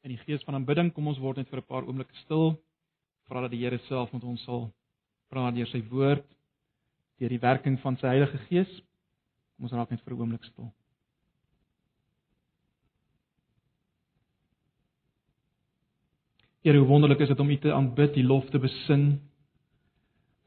[0.00, 2.56] In die gees van aanbidding kom ons word net vir 'n paar oomblikke stil.
[3.28, 4.72] Vra dat die Here self met ons sal
[5.28, 6.26] praat deur sy woord,
[7.18, 8.70] deur die werking van sy Heilige Gees.
[9.56, 10.72] Kom ons raak net vir 'n oomblik stil.
[16.62, 19.20] Here, hoe wonderlik is dit om U te aanbid, U lof te besing.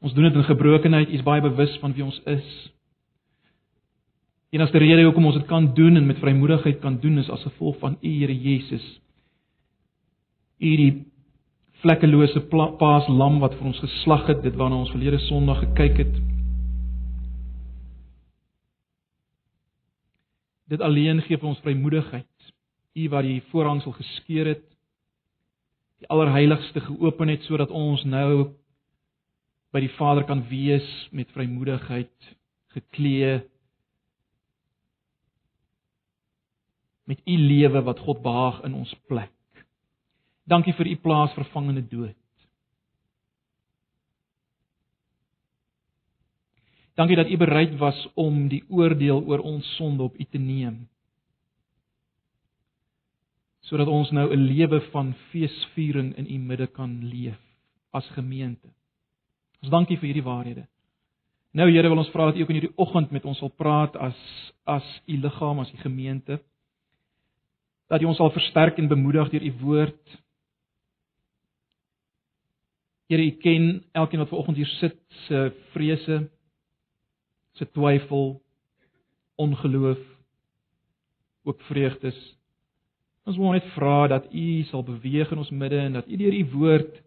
[0.00, 2.70] Ons doen dit in gebrokenheid, U is baie bewus van wie ons is.
[4.50, 7.30] En as die rede hoekom ons dit kan doen en met vrymoedigheid kan doen is
[7.30, 9.00] as gevolg van U Here Jesus.
[10.60, 10.92] U die
[11.82, 16.14] vlekkelose paaslam wat vir ons geslag het, dit waarna ons verlede Sondag gekyk het.
[20.72, 22.52] Dit alleen gee vir ons vrymoedigheid.
[22.94, 24.64] U wat die voorhangsel geskeur het,
[26.00, 28.54] die allerheiligste geopen het sodat ons nou
[29.74, 32.30] by die Vader kan wees met vrymoedigheid
[32.76, 33.40] geklee
[37.04, 39.33] met u lewe wat God behaag in ons plek.
[40.44, 42.16] Dankie vir u plaasvervangende dood.
[46.94, 50.84] Dankie dat u bereid was om die oordeel oor ons sonde op u te neem
[53.64, 57.40] sodat ons nou 'n lewe van feesviering in u midde kan leef
[57.90, 58.68] as gemeente.
[59.62, 60.66] Ons dankie vir hierdie waarhede.
[61.52, 63.96] Nou Here wil ons vra dat u ook in hierdie oggend met ons sal praat
[63.96, 64.18] as
[64.64, 66.40] as u liggaam, as u gemeente.
[67.88, 70.23] Dat u ons sal versterk en bemoedig deur u woord.
[73.06, 76.30] Here, u ken elkeen wat vanoggend hier sit se vrese,
[77.52, 78.42] se twyfel,
[79.34, 79.98] ongeloof,
[81.42, 82.16] ook vreugdes.
[83.24, 86.34] Ons wil net vra dat U sal beweeg in ons midde en dat U deur
[86.34, 87.02] U woord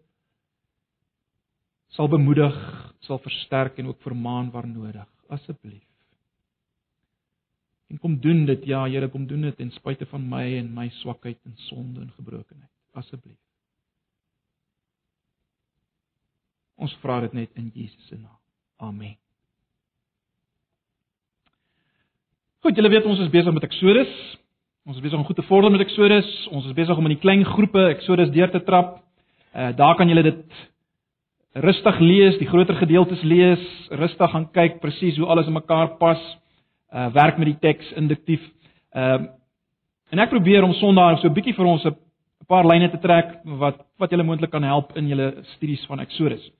[1.94, 2.54] sal bemoedig,
[3.06, 5.84] sal versterk en ook vermaan waar nodig, asseblief.
[7.88, 10.88] En kom doen dit, ja Here, kom doen dit ten spyte van my en my
[11.00, 13.47] swakheid en sonde en gebrokenheid, asseblief.
[16.78, 18.38] Ons vra dit net in Jesus se naam.
[18.78, 19.16] Amen.
[22.62, 24.10] Goed, julle weet ons is besig met Eksodus.
[24.86, 26.28] Ons is besig om goed te vorder met Exodus.
[26.54, 29.00] Ons is besig om in die klein groepe Exodus deur te trap.
[29.54, 30.58] Uh daar kan julle dit
[31.58, 36.20] rustig lees, die groter gedeeltes lees, rustig gaan kyk presies hoe alles in mekaar pas.
[36.94, 38.44] Uh werk met die teks induktief.
[38.94, 39.34] Ehm uh,
[40.08, 41.96] en ek probeer om Sondag so 'n bietjie vir ons 'n
[42.48, 46.50] paar lyne te trek wat wat julle moontlik kan help in julle studies van Exodus.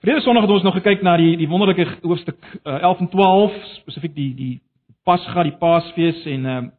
[0.00, 3.54] Vrede Sondag het ons nog gekyk na die die wonderlike hoofstuk uh, 11 en 12,
[3.78, 4.60] spesifiek die die
[5.08, 6.72] Pasga, die Paasfees en ehm uh,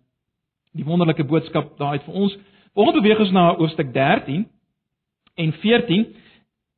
[0.78, 2.36] die wonderlike boodskap daaruit vir ons.
[2.78, 4.44] Volgens beweeg ons na hoofstuk 13
[5.42, 6.06] en 14.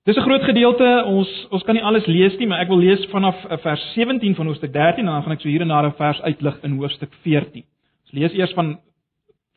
[0.07, 1.03] Dis 'n groot gedeelte.
[1.05, 4.35] Ons ons kan nie alles lees nie, maar ek wil lees vanaf eh, vers 17
[4.35, 6.77] van hoofstuk 13 en dan gaan ek so hier en daar 'n vers uitlig in
[6.77, 7.63] hoofstuk 14.
[8.03, 8.79] Ons lees eers van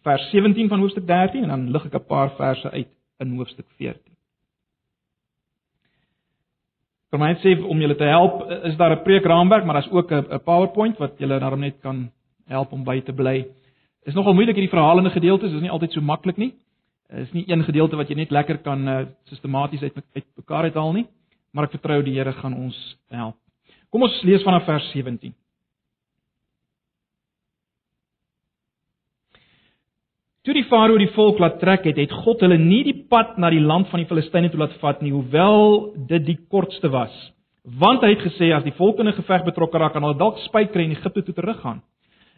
[0.02, 3.66] vers 17 van hoofstuk 13 en dan lig ek 'n paar verse uit in hoofstuk
[3.78, 4.11] 14.
[7.12, 10.40] Vir my sê om julle te help, is daar 'n preekraamwerk, maar daar's ook 'n
[10.44, 12.10] PowerPoint wat julle daarom net kan
[12.48, 13.46] help om by te bly.
[14.06, 16.54] Is nogal moeilik hierdie verhalende gedeeltes, is nie altyd so maklik nie.
[17.10, 20.92] Is nie een gedeelte wat jy net lekker kan uh, sistematies uit uit mekaar uithaal
[20.92, 21.06] nie,
[21.52, 23.36] maar ek vertrou die Here gaan ons help.
[23.90, 25.34] Kom ons lees vanaf vers 17.
[30.42, 33.46] Toe die farao die volk laat trek het, het God hulle nie die pad na
[33.54, 37.12] die land van die Filistyne toe laat vat nie, hoewel dit die kortste was.
[37.78, 40.38] Want hy het gesê as die volk in 'n geveg betrokke raak, kan hulle dalk
[40.42, 41.82] spyt kry en Egipte toe teruggaan.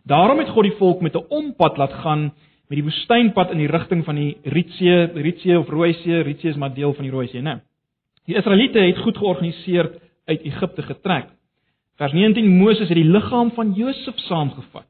[0.04, 2.32] Daarom het God die volk met 'n ompad laat gaan
[2.68, 6.56] met die woestynpad in die rigting van die Rietsee, Rietsee of Rooi See, Rietsee is
[6.56, 7.62] maar deel van die Rooi See, né?
[8.26, 9.90] Die Israeliete het goed georganiseer
[10.26, 11.26] uit Egipte getrek.
[11.96, 14.86] Vers 19 Moses het die liggaam van Josef saamgevat.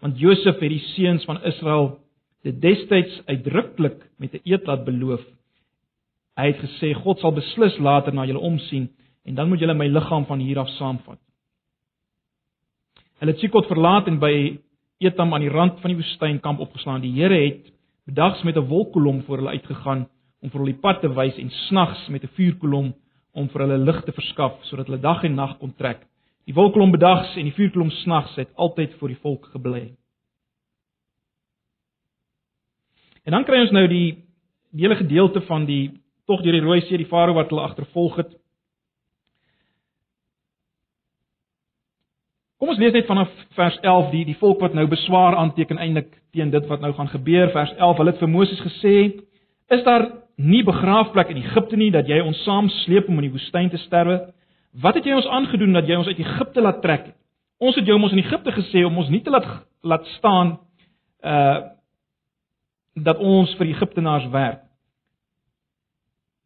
[0.00, 2.03] Want Josef het die seuns van Israel
[2.44, 5.24] dit destyds uitdruklik met 'n eed laat beloof.
[6.36, 8.90] Hy het gesê God sal beslis later na julle omsien
[9.24, 11.18] en dan moet julle my liggaam van hier af saamvat.
[13.18, 14.58] Hulle het Sikot verlaat en by
[14.98, 17.00] Etam aan die rand van die woestyn kamp opgeslaan.
[17.00, 17.72] Die Here het
[18.06, 20.08] bedags met 'n wolkkolom voor hulle uitgegaan
[20.42, 22.94] om vir hulle die pad te wys en snags met 'n vuurkolom
[23.32, 26.06] om vir hulle lig te verskaf sodat hulle dag en nag kon trek.
[26.46, 29.94] Die wolkkolom bedags en die vuurkolom snags het altyd vir die volk gebly.
[33.24, 34.20] En dan kry ons nou die
[34.74, 35.92] die hele gedeelte van die
[36.26, 38.32] tog deur die Rooi See, die Farao wat hulle agtervolg het.
[42.58, 46.10] Kom ons lees net vanaf vers 11 die die volk wat nou beswaar aanteken eintlik
[46.34, 47.52] teen dit wat nou gaan gebeur.
[47.54, 48.94] Vers 11, hulle het vir Moses gesê:
[49.70, 53.34] "Is daar nie begraafplek in Egipte nie dat jy ons saam sleep om in die
[53.36, 54.32] woestyn te sterwe?
[54.82, 57.16] Wat het jy ons aangedoen dat jy ons uit Egipte laat trek het?
[57.60, 59.46] Ons het jou mos in Egipte gesê om ons nie te laat
[59.82, 60.58] laat staan
[61.22, 61.73] uh
[62.94, 64.62] dat ons vir Egiptenaars werk.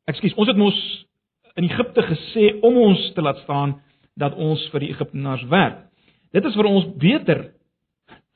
[0.09, 0.79] Ekskuus, ons het mos
[1.59, 3.77] in Egipte gesê om ons te laat staan
[4.19, 5.83] dat ons vir die Egiptenaars werk.
[6.33, 7.45] Dit is vir ons beter.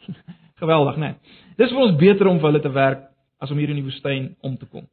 [0.63, 1.15] Geweldig, né?
[1.15, 1.41] Nee.
[1.61, 3.09] Dis vir ons beter om vir hulle te werk
[3.43, 4.87] as om hier in die woestyn om te kom.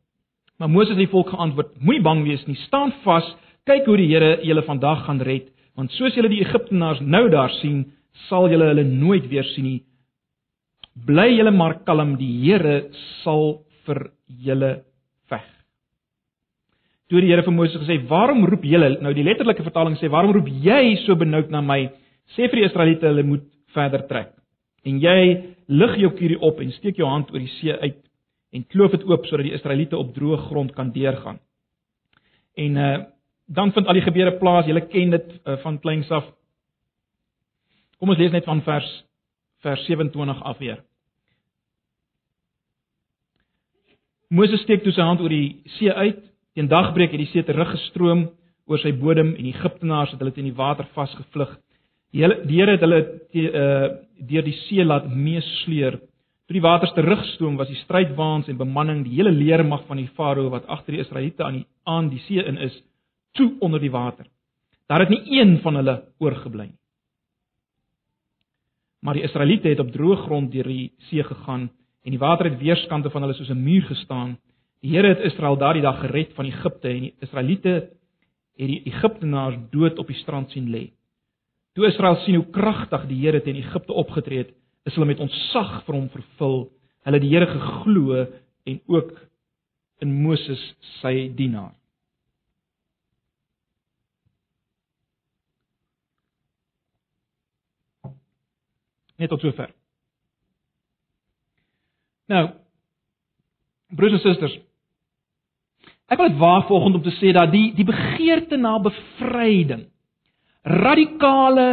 [0.59, 3.27] Maar Moses het die volk geantwoord: Moenie bang wees nie, staan vas,
[3.69, 7.53] kyk hoe die Here julle vandag gaan red, want soos julle die Egiptenaars nou daar
[7.59, 7.85] sien,
[8.27, 9.79] sal julle hulle nooit weer sien nie.
[11.05, 12.89] Bly julle maar kalm, die Here
[13.23, 14.71] sal vir julle
[15.29, 15.45] veg.
[17.09, 20.33] Toe die Here vir Moses gesê, "Waarom roep julle?" Nou die letterlike vertaling sê, "Waarom
[20.33, 21.89] roep jy so benoud na my?"
[22.35, 24.33] Sê vir die Israeliete hulle moet verder trek.
[24.85, 28.05] En jy lig jou kierie op en steek jou hand oor die see uit
[28.53, 31.39] en kloof dit oop sodat die Israeliete op droë grond kan deurgaan.
[32.57, 33.05] En uh
[33.49, 34.67] dan vind al die gebeure plaas.
[34.69, 36.27] Julle ken dit uh, van kleins af.
[37.97, 38.89] Kom ons lees net van vers
[39.63, 40.83] vers 27 af weer.
[44.29, 46.21] Moses steek toe sy hand oor die see uit.
[46.53, 48.27] Teen dagbreek het die see teruggestroom
[48.69, 51.55] oor sy bodem en die Egiptenaars het hulle teen die water vasgevlug.
[52.13, 53.01] Die hele die Here het hulle
[53.33, 53.89] uh
[54.29, 55.95] deur die see laat meesleer.
[56.49, 60.49] Toe die waters terugstroom, was die strydwaans en bemanning, die hele leermag van die Farao
[60.51, 62.75] wat agter die Israeliete aan die aan die see in is,
[63.37, 64.27] toe onder die water.
[64.89, 66.79] Daar het nie een van hulle oorgebly nie.
[68.99, 71.69] Maar die Israeliete het op droë grond deur die see gegaan
[72.03, 74.37] en die water het weerskante van hulle soos 'n muur gestaan.
[74.81, 77.91] Die Here het Israel daardie dag gered van Egipte en die Israeliete
[78.57, 80.91] het die Egiptenaars dood op die strand sien lê.
[81.73, 84.53] Toe Israel sien hoe kragtig die Here teen Egipte opgetree het,
[84.85, 86.71] is hulle met ontzag vir hom vervul.
[87.03, 88.25] Hulle het die Here geglo
[88.65, 89.13] en ook
[89.99, 91.75] in Moses sy dienaar.
[99.19, 99.78] Net tot sover.
[102.29, 102.43] Nou,
[103.97, 104.57] broers en susters,
[106.09, 109.87] ek wil dit waag vanoggend om te sê dat die die begeerte na bevryding,
[110.63, 111.69] radikale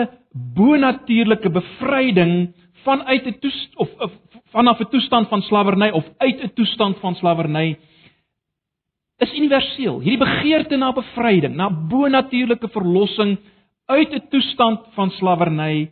[0.56, 2.54] bonatuurlike bevryding
[2.84, 4.12] vanuit 'n toestand of, of
[4.52, 7.76] vanaf 'n toestand van slawerny of uit 'n toestand van slawerny
[9.18, 10.00] is universeel.
[10.00, 13.38] Hierdie begeerte na bevryding, na bonatuurlike verlossing
[13.86, 15.90] uit 'n toestand van slawerny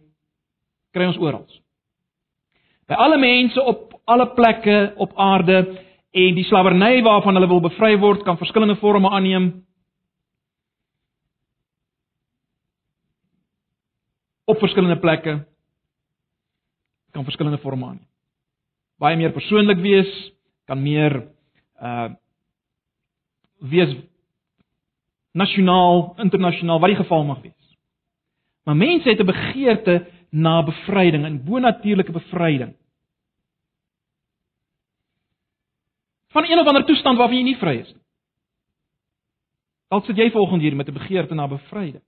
[0.93, 1.46] kry ons oral.
[2.87, 5.59] By alle mense op alle plekke op aarde
[6.11, 9.65] en die slawerny waarvan hulle wil bevry word kan verskillende forme aanneem.
[14.45, 15.39] Op verskillende plekke
[17.11, 18.09] kan verskillende forme aanneem.
[18.99, 20.13] Baie meer persoonlik wees,
[20.69, 21.23] kan meer
[21.81, 22.13] uh
[23.65, 23.95] wees
[25.33, 27.77] nasionaal, internasionaal, wat die geval mag wees.
[28.65, 32.73] Maar mense het 'n begeerte na bevryding en bonatuurlike bevryding.
[36.35, 38.03] Van een of ander toestand waarvan jy nie vry is nie.
[39.95, 42.03] Dalk sit jy volgens hier met 'n begeerte na bevryding.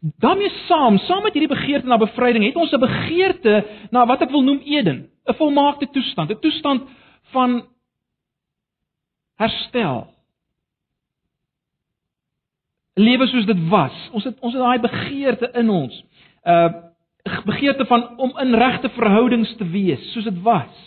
[0.00, 4.30] daarmee saam, saam met hierdie begeerte na bevryding, het ons 'n begeerte na wat ek
[4.30, 6.82] wil noem Eden, 'n volmaakte toestand, 'n toestand
[7.22, 7.66] van
[9.36, 10.17] herstel
[12.98, 13.96] lewe soos dit was.
[14.12, 16.04] Ons het ons het daai begeerte in ons.
[16.44, 16.68] Uh
[17.44, 20.86] begeerte van om in regte verhoudings te wees soos dit was.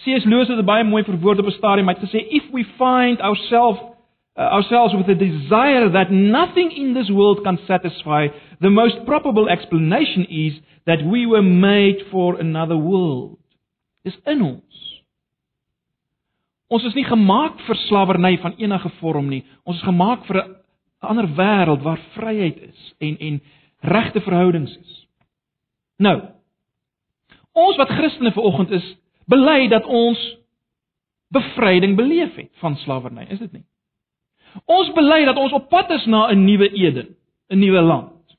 [0.00, 0.24] C.S.
[0.24, 1.88] Lewis het dit baie mooi verwoord op 'n stadium.
[1.88, 3.80] Hy het gesê if we find ourselves
[4.36, 8.28] uh, ourselves with a desire that nothing in this world can satisfy,
[8.60, 13.38] the most probable explanation is that we were made for another world.
[14.02, 14.78] Dis in ons.
[16.70, 19.42] Ons is nie gemaak vir slawerny van enige vorm nie.
[19.66, 20.59] Ons is gemaak vir 'n
[21.00, 23.42] 'n ander wêreld waar vryheid is en en
[23.80, 25.08] regte verhoudings is.
[25.96, 26.22] Nou,
[27.52, 30.36] ons wat Christene vanoggend is, bely dat ons
[31.28, 33.64] bevryding beleef het van slawerny, is dit nie?
[34.64, 37.16] Ons bely dat ons op pad is na 'n nuwe Eden,
[37.48, 38.36] 'n nuwe land.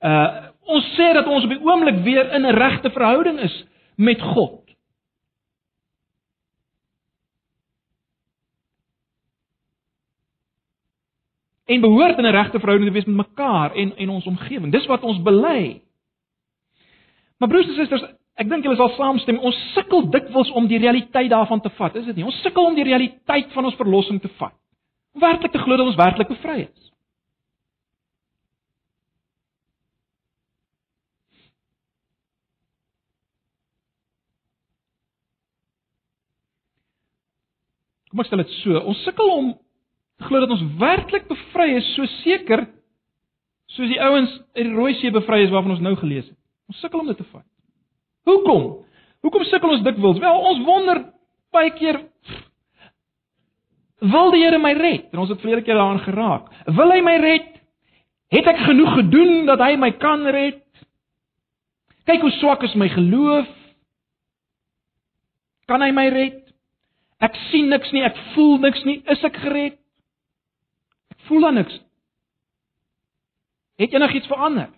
[0.00, 4.22] Uh ons sê dat ons op die oomblik weer in 'n regte verhouding is met
[4.22, 4.65] God.
[11.66, 14.72] En behoort in 'n regte verhouding te wees met mekaar en en ons omgewing.
[14.72, 15.82] Dis wat ons bely.
[17.38, 18.04] Maar broers en susters,
[18.34, 22.04] ek dink julle sal saamstem, ons sukkel dikwels om die realiteit daarvan te vat, is
[22.04, 22.24] dit nie?
[22.24, 24.54] Ons sukkel om die realiteit van ons verlossing te vat.
[25.14, 26.82] Om werklik te glo dat ons werklik bevry is.
[38.10, 39.48] Kom ek stel dit so, ons sukkel om
[40.24, 42.64] glo dat ons werklik bevry is, so seker
[43.74, 46.38] soos die ouens uit die Rooi See bevry is waarvan ons nou gelees het.
[46.70, 47.44] Ons sukkel om dit te vat.
[48.26, 48.64] Hoekom?
[49.26, 50.20] Hoekom sukkel ons dikwels?
[50.22, 51.02] Wel, ons wonder
[51.54, 52.00] baie keer
[54.04, 55.08] wil die Here my red?
[55.12, 56.50] En ons het vele keer daaraan geraak.
[56.76, 57.52] Wil hy my red?
[58.34, 60.60] Het ek genoeg gedoen dat hy my kan red?
[62.06, 63.48] Kyk hoe swak is my geloof.
[65.66, 66.42] Kan hy my red?
[67.24, 69.00] Ek sien niks nie, ek voel niks nie.
[69.10, 69.80] Is ek gered?
[71.26, 71.80] Voel dan niks.
[73.76, 74.70] Het enigiets verander?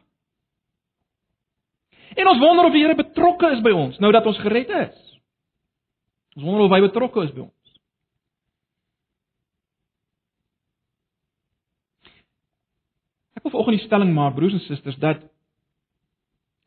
[2.16, 4.96] En ons wonder of die Here betrokke is by ons nou dat ons gered is.
[6.38, 7.54] Ons wonder of hy betrokke is by ons.
[13.38, 15.22] Ek wil vanoggend die stelling maak broers en susters dat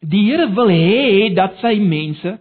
[0.02, 2.38] die Here wil hê dat sy mense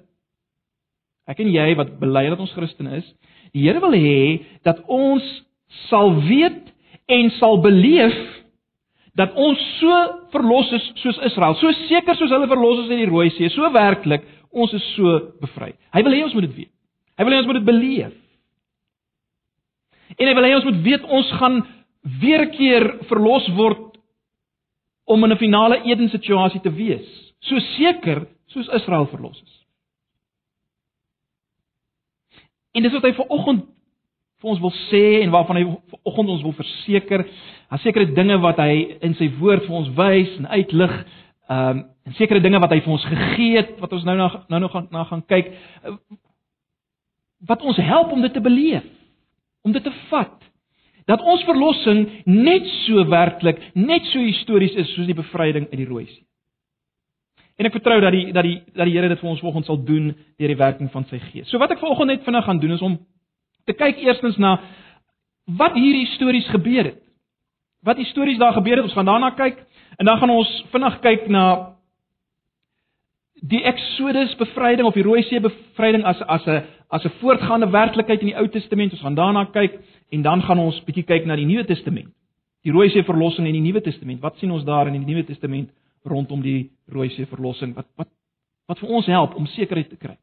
[1.30, 3.06] ek en jy wat bely dat ons Christen is,
[3.54, 5.26] die Here wil hê dat ons
[5.88, 6.70] sal weet
[7.10, 8.18] en sal beleef
[9.18, 9.96] dat ons so
[10.32, 13.68] verlos is soos Israel, so seker soos hulle verlos is uit die Rooi See, so
[13.74, 15.74] werklik, ons is so bevry.
[15.94, 16.72] Hy wil hê ons moet dit weet.
[17.18, 18.16] Hy wil hê ons moet dit beleef.
[20.16, 21.60] En hy wil hê ons moet weet ons gaan
[22.22, 23.98] weer 'n keer verlos word
[25.06, 27.06] om in 'n finale Eden situasie te wees,
[27.40, 29.56] so seker soos Israel verlos is.
[32.74, 33.66] En dis wat hy vanoggend
[34.40, 37.26] vir ons wil sê en waarvan hy vanoggend ons wil verseker,
[37.70, 41.00] daar sekere dinge wat hy in sy woord vir ons wys en uitlig,
[41.50, 44.28] ehm um, en sekere dinge wat hy vir ons gegee het wat ons nou na
[44.48, 45.52] nou nog gaan na gaan kyk
[47.46, 48.86] wat ons help om dit te beleef,
[49.62, 50.48] om dit te vat
[51.10, 55.88] dat ons verlossing net so werklik, net so histories is soos die bevryding uit die
[55.88, 56.24] Rooi See.
[57.60, 59.80] En ek vertrou dat die dat die dat die Here dit vir ons vanoggend sal
[59.84, 61.48] doen deur die werking van sy Gees.
[61.50, 62.96] So wat ek vanoggend net vinnig gaan doen is om
[63.70, 64.58] te kyk eerstens na
[65.58, 67.00] wat hierdie stories gebeur het.
[67.86, 69.62] Wat die stories daar gebeur het, ons gaan daarna kyk
[69.96, 71.44] en dan gaan ons vinnig kyk na
[73.40, 78.20] die Exodus bevryding of die Rooi See bevryding as as 'n as 'n voortgaande werklikheid
[78.20, 78.92] in die Ou Testament.
[78.92, 82.08] Ons gaan daarna kyk en dan gaan ons bietjie kyk na die Nuwe Testament.
[82.62, 84.20] Die Rooi See verlossing in die Nuwe Testament.
[84.20, 85.70] Wat sien ons daar in die Nuwe Testament
[86.04, 87.74] rondom die Rooi See verlossing?
[87.74, 88.08] Wat wat
[88.66, 90.16] wat vir ons help om sekerheid te kry?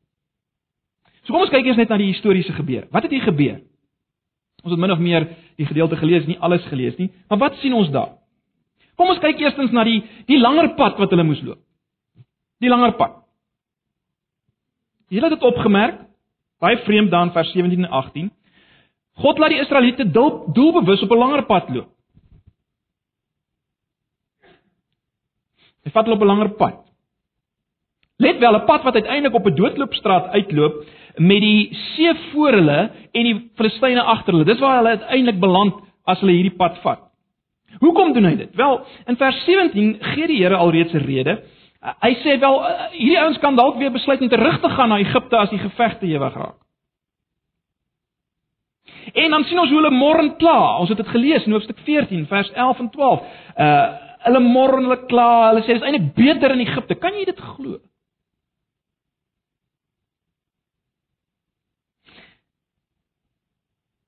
[1.27, 2.87] So kom ons kyk eers net na die historiese gebeure.
[2.95, 3.59] Wat het hier gebeur?
[4.63, 5.27] Ons het min of meer
[5.59, 8.15] die gedeelte gelees, nie alles gelees nie, maar wat sien ons daar?
[8.95, 11.59] Kom ons kyk eerstens na die die langer pad wat hulle moes loop.
[12.63, 13.19] Die langer pad.
[15.11, 15.99] Julle het dit opgemerk,
[16.63, 18.31] baie vreemd dan vers 17 en 18.
[19.21, 21.91] God laat die Israeliete doelbewus op 'n langer pad loop.
[25.83, 26.87] Hy vat hulle op 'n langer pad.
[28.17, 30.85] Let wel, 'n pad wat uiteindelik op 'n doodloopstraat uitloop
[31.17, 32.79] met die see voor hulle
[33.11, 34.45] en die Filistyne agter hulle.
[34.45, 37.03] Dis waar hulle uiteindelik beland as hulle hierdie pad vat.
[37.81, 38.55] Hoekom doen hy dit?
[38.57, 41.41] Wel, in vers 17 gee die Here alreeds 'n rede.
[42.01, 42.55] Hy sê wel
[42.91, 46.05] hierdie ouens kan dalk weer besluit om terug te gaan na Egipte as die gevegte
[46.05, 46.57] ewig raak.
[49.13, 50.77] En dan sien ons hoe hulle morren kla.
[50.79, 53.21] Ons het dit gelees in Hoofstuk 14 vers 11 en 12.
[53.57, 53.87] Uh
[54.27, 55.49] hulle morren hulle kla.
[55.49, 56.95] Hulle sê dit is eintlik beter in Egipte.
[56.99, 57.77] Kan jy dit glo?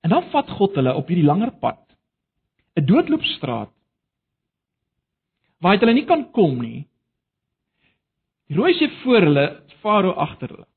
[0.01, 1.82] En dan vat God hulle op hierdie langer pad.
[2.75, 3.72] 'n Doodloopstraat.
[5.60, 6.88] Waar hulle nie kan kom nie.
[8.48, 10.68] Die rooi see voor hulle, Farao agter hulle.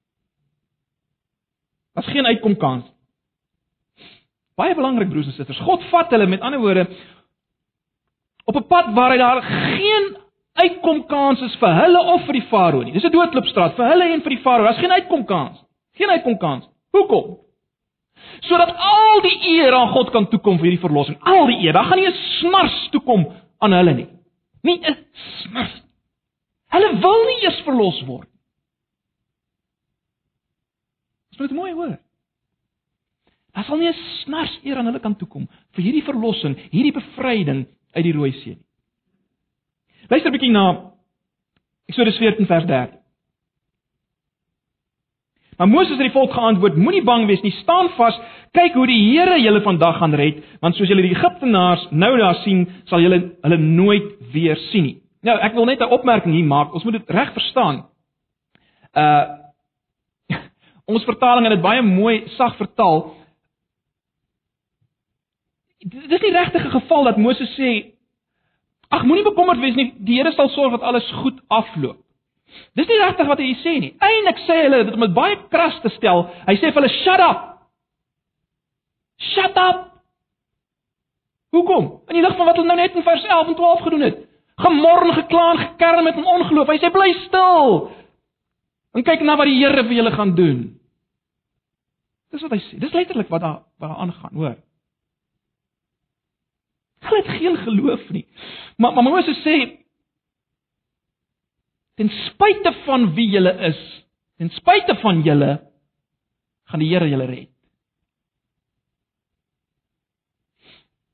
[1.95, 2.93] Was geen uitkomkans
[4.55, 5.61] Baie belangrik broers en susters.
[5.65, 6.87] God vat hulle met ander woorde
[8.45, 10.17] op 'n pad waar hy daar geen
[10.53, 12.93] uitkomkans is vir hulle of vir die farao nie.
[12.93, 14.65] Dis 'n doodloopstraat vir hulle en vir die farao.
[14.65, 15.65] Daar's geen uitkomkans.
[15.95, 16.69] Geen uitkomkans.
[16.91, 17.39] Hoekom?
[18.49, 21.19] Sodat al die eer aan God kan toekom vir hierdie verlossing.
[21.21, 21.73] Al die eer.
[21.77, 23.27] Daar gaan nie 'n smars toekom
[23.59, 24.09] aan hulle nie.
[24.63, 24.97] Nie 'n
[25.43, 25.83] smars.
[26.73, 28.29] Hulle wil nie eers verlos word.
[31.31, 31.99] Dis net mooi hoor.
[33.53, 37.67] Daar sal nie 'n snars eer aan hulle kan toekom vir hierdie verlossing, hierdie bevryding
[37.95, 38.67] uit die Rooi See nie.
[40.09, 40.93] Luister 'n bietjie na
[41.89, 43.02] Eksodus 14 vers 13.
[45.57, 48.19] Maar Moses het die volk geantwoord: Moenie bang wees nie, staan vas,
[48.57, 52.41] kyk hoe die Here julle vandag gaan red, want soos julle die Egiptenaars nou daar
[52.43, 54.99] sien, sal julle hulle nooit weer sien nie.
[55.23, 56.75] Nou, ek wil net 'n opmerking hier maak.
[56.75, 57.87] Ons moet dit reg verstaan.
[58.97, 59.25] Uh
[60.93, 63.15] ons vertaling het dit baie mooi sag vertaal
[65.83, 67.93] dis nie regtig 'n geval dat Moses sê
[68.89, 71.97] ag moenie bekommerd wees nie, die Here sal sorg dat alles goed afloop.
[72.77, 73.93] Dis nie regtig wat hy sê nie.
[74.01, 76.27] Eindelik sê hulle dit om dit baie kras te stel.
[76.49, 77.49] Hy sê vir hulle shut up.
[79.33, 79.89] Shut up.
[81.53, 81.89] Hoekom?
[82.09, 84.23] In die lig van wat hulle nou net in vers 11 en 12 gedoen het.
[84.63, 86.69] Gemor en gekla en gekerm met 'n ongeloof.
[86.69, 87.91] Hy sê bly stil.
[88.95, 90.81] En kyk na wat die Here vir julle gaan doen.
[92.33, 92.79] Dis wat hy sê.
[92.81, 94.57] Dis letterlik wat daar wat daar aangaan, hoor.
[97.03, 98.27] Hulle het geen geloof nie.
[98.77, 99.82] Maar maar Moses sê
[102.03, 103.79] ten spyte van wie julle is,
[104.39, 105.53] ten spyte van julle
[106.67, 107.51] gaan die Here julle red.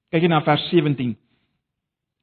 [0.08, 1.12] Kyk net na vers 17.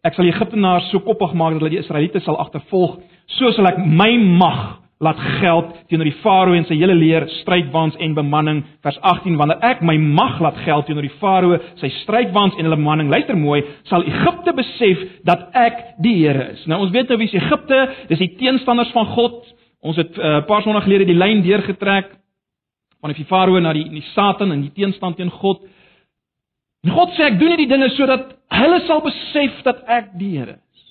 [0.05, 2.97] Ek sal Egiptenaars so koppig maak dat hulle die Israeliete sal agtervolg,
[3.37, 4.63] so sal ek my mag
[5.03, 8.61] laat geld teenoor die farao en sy hele leer, strydwaans en bemanning.
[8.85, 12.79] Vers 18: Wanneer ek my mag laat geld teenoor die farao, sy strydwaans en hulle
[12.79, 16.63] bemanning, luister mooi, sal Egipte besef dat ek die Here is.
[16.71, 17.81] Nou ons weet nou wie is Egipte?
[18.09, 19.41] Dis die teenstanders van God.
[19.85, 22.15] Ons het 'n uh, paar sonder gelede die lyn deurgetrek
[23.01, 25.61] van die farao na die die Satan en die teenstand teen God.
[26.83, 30.55] En God sê ek doen hierdie dinge sodat hulle sal besef dat ek die Here
[30.55, 30.83] is.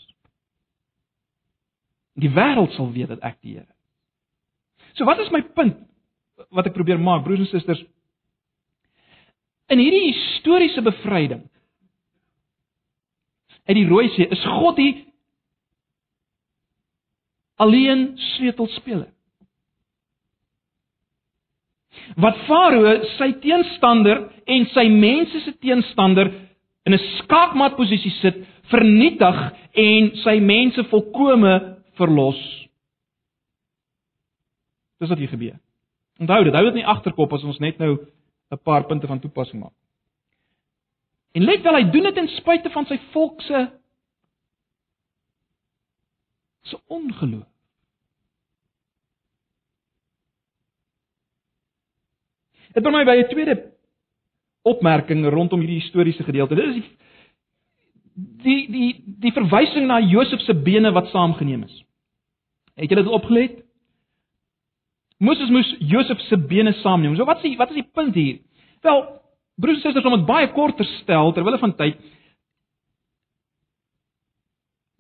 [2.14, 3.73] Die wêreld sal weet dat ek die Here
[4.94, 5.80] So wat is my punt
[6.54, 7.82] wat ek probeer maak, broers en susters?
[9.72, 11.42] In hierdie historiese bevryding
[13.64, 14.92] uit die Rooi See is God die
[17.62, 19.08] alleen sleutelspeler.
[22.20, 26.28] Wat Farao sy teenstander en sy mense se teenstander
[26.84, 29.38] in 'n skaakmat posisie sit, vernietig
[29.72, 31.54] en sy mense volkome
[31.96, 32.63] verlos
[35.04, 35.56] Dis wat hier gebeur.
[36.18, 37.99] Onthou dit, hou dit nie agterkop as ons net nou
[38.50, 39.76] 'n paar punte van toepassing maak.
[41.34, 43.70] En let wel, hy doen dit ten spyte van sy volk se
[46.62, 47.46] se ongeloof.
[52.73, 53.73] Dit bring my by 'n tweede
[54.62, 56.54] opmerking rondom hierdie historiese gedeelte.
[56.54, 56.96] Dit is die
[58.14, 61.84] die die die verwysing na Josef se bene wat saamgeneem is.
[62.75, 63.64] Het julle dit opgelet?
[65.18, 67.16] Moses moes Josef se bene saamneem.
[67.16, 68.40] So wat is die, wat is die punt hier?
[68.83, 69.04] Wel,
[69.56, 72.03] broers en susters, om dit baie kort te stel terwyl hulle van tyd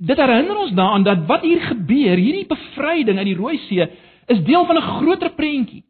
[0.04, 3.84] Dit herinner ons daaraan dat wat hier gebeur, hierdie bevryding uit die Rooi See,
[4.26, 5.84] is deel van 'n groter prentjie.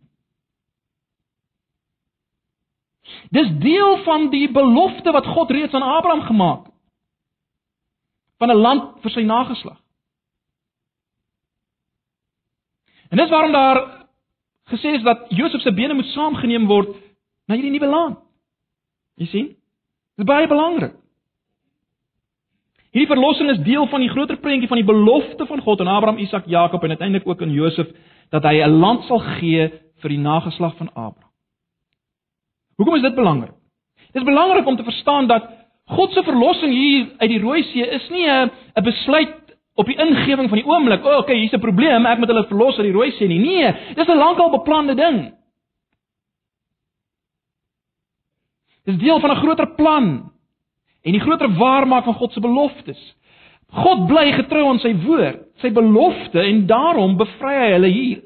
[3.30, 6.74] Dis deel van die belofte wat God reeds aan Abraham gemaak het
[8.38, 9.80] van 'n land vir sy nageslag.
[13.08, 13.93] En dis waarom daar
[14.72, 16.96] gesê is dat Josef se bene moet saamgeneem word
[17.46, 18.18] na hierdie nuwe land.
[19.20, 19.48] Jy sien?
[20.16, 20.94] Dit is baie belangrik.
[22.94, 26.20] Hierdie verlossing is deel van die groter prentjie van die belofte van God aan Abraham,
[26.22, 27.90] Isak, Jakob en uiteindelik ook aan Josef
[28.30, 29.68] dat hy 'n land sal gee
[30.00, 31.32] vir die nageslag van Abraham.
[32.76, 33.54] Hoekom is dit belangrik?
[34.12, 35.50] Dit is belangrik om te verstaan dat
[35.86, 39.43] God se verlossing hier uit die Rooi See is nie 'n 'n besluit
[39.74, 42.46] op die ingewing van die oomblik, o, oh, okay, hier's 'n probleem, ek moet hulle
[42.46, 43.38] verlos uit die rooi see nie.
[43.38, 45.34] Nee, dis 'n lankal beplande ding.
[48.84, 50.32] Dis deel van 'n groter plan
[51.02, 53.16] en die groter waarmaak van God se beloftes.
[53.68, 58.22] God bly getrou aan sy woord, sy belofte en daarom bevry hy hulle hier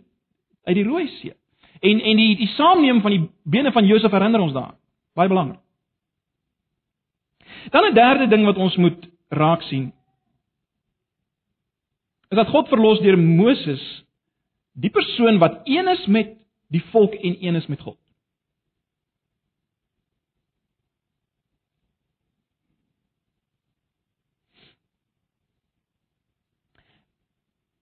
[0.65, 1.33] uit die rooi see.
[1.81, 4.77] En en die die saamneem van die bene van Josef herinner ons daaraan.
[5.15, 5.61] Baie belangrik.
[7.71, 9.93] Dan 'n derde ding wat ons moet raak sien
[12.29, 13.83] is dat God verlos deur Moses
[14.79, 16.37] die persoon wat een is met
[16.69, 17.97] die volk en een is met God.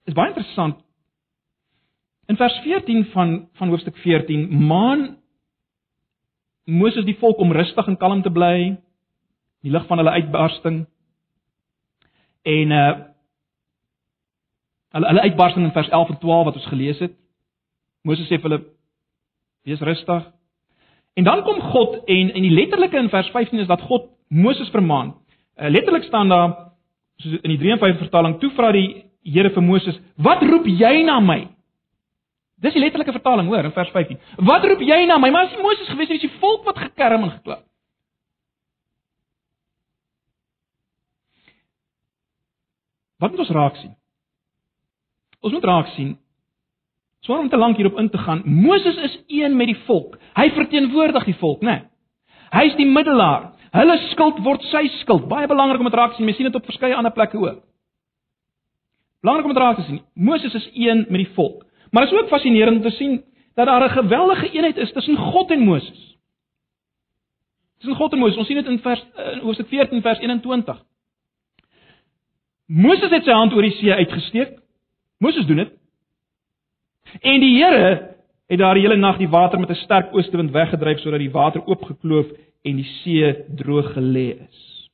[0.06, 0.78] Dit is baie interessant.
[2.30, 5.16] In vers 14 van van hoofstuk 14 maan
[6.64, 8.78] Moses die volk om rustig en kalm te bly in
[9.66, 10.86] die lig van hulle uitbarsting.
[12.42, 12.94] En uh
[14.94, 17.14] Hulle hulle uitbarsting in vers 11 en 12 wat ons gelees het.
[18.06, 18.62] Moses sê vir hulle
[19.66, 20.28] wees rustig.
[21.16, 24.70] En dan kom God en en die letterlike in vers 15 is dat God Moses
[24.70, 25.14] vermaan.
[25.56, 26.54] Uh, letterlik staan daar
[27.16, 31.18] soos in die 53 vertaling toe vra die Here vir Moses, "Wat roep jy na
[31.20, 31.48] my?"
[32.62, 34.18] Dis die letterlike vertaling, hoor, in vers 15.
[34.36, 36.78] "Wat roep jy na my?" Maar as jy Moses gewees het, is die volk wat
[36.78, 37.58] gekerm en gekla.
[43.18, 43.96] Wat moet ons raak sien?
[45.40, 46.16] Ons moet raak sien.
[47.20, 50.18] Sonder om te lank hierop in te gaan, Moses is een met die volk.
[50.34, 51.70] Hy verteenwoordig die volk, né?
[51.70, 51.84] Nee.
[52.54, 53.52] Hy is die middelaar.
[53.74, 55.26] Hulle skuld word sy skuld.
[55.28, 56.24] Baie belangrik om dit raak sien.
[56.24, 57.64] Mens sien dit op verskeie ander plekke ook.
[59.24, 60.00] Belangrik om dit raak te sien.
[60.14, 61.64] Moses is een met die volk.
[61.90, 65.16] Maar dit is ook fascinerend om te sien dat daar 'n geweldige eenheid is tussen
[65.16, 66.18] God en Moses.
[67.78, 68.36] Tussen God en Moses.
[68.36, 70.82] Ons sien dit in vers in Hoofstuk 14 vers 21.
[72.66, 74.58] Moses het sy hand oor die see uitgesteek
[75.18, 75.72] Moses doen dit.
[77.20, 80.98] En die Here het daar die hele nag die water met 'n sterk oostewind weggedryf
[80.98, 82.26] sodat die water oopgekloof
[82.62, 84.90] en die see droog gelê is.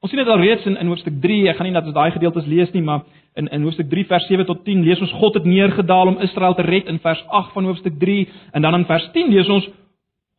[0.00, 1.48] Ons sien dit al reeds in in hoofstuk 3.
[1.48, 4.26] Ek gaan nie dat ons daai gedeeltes lees nie, maar in in hoofstuk 3 vers
[4.26, 7.52] 7 tot 10 lees ons God het neergedaal om Israel te red in vers 8
[7.52, 9.68] van hoofstuk 3 en dan in vers 10 lees ons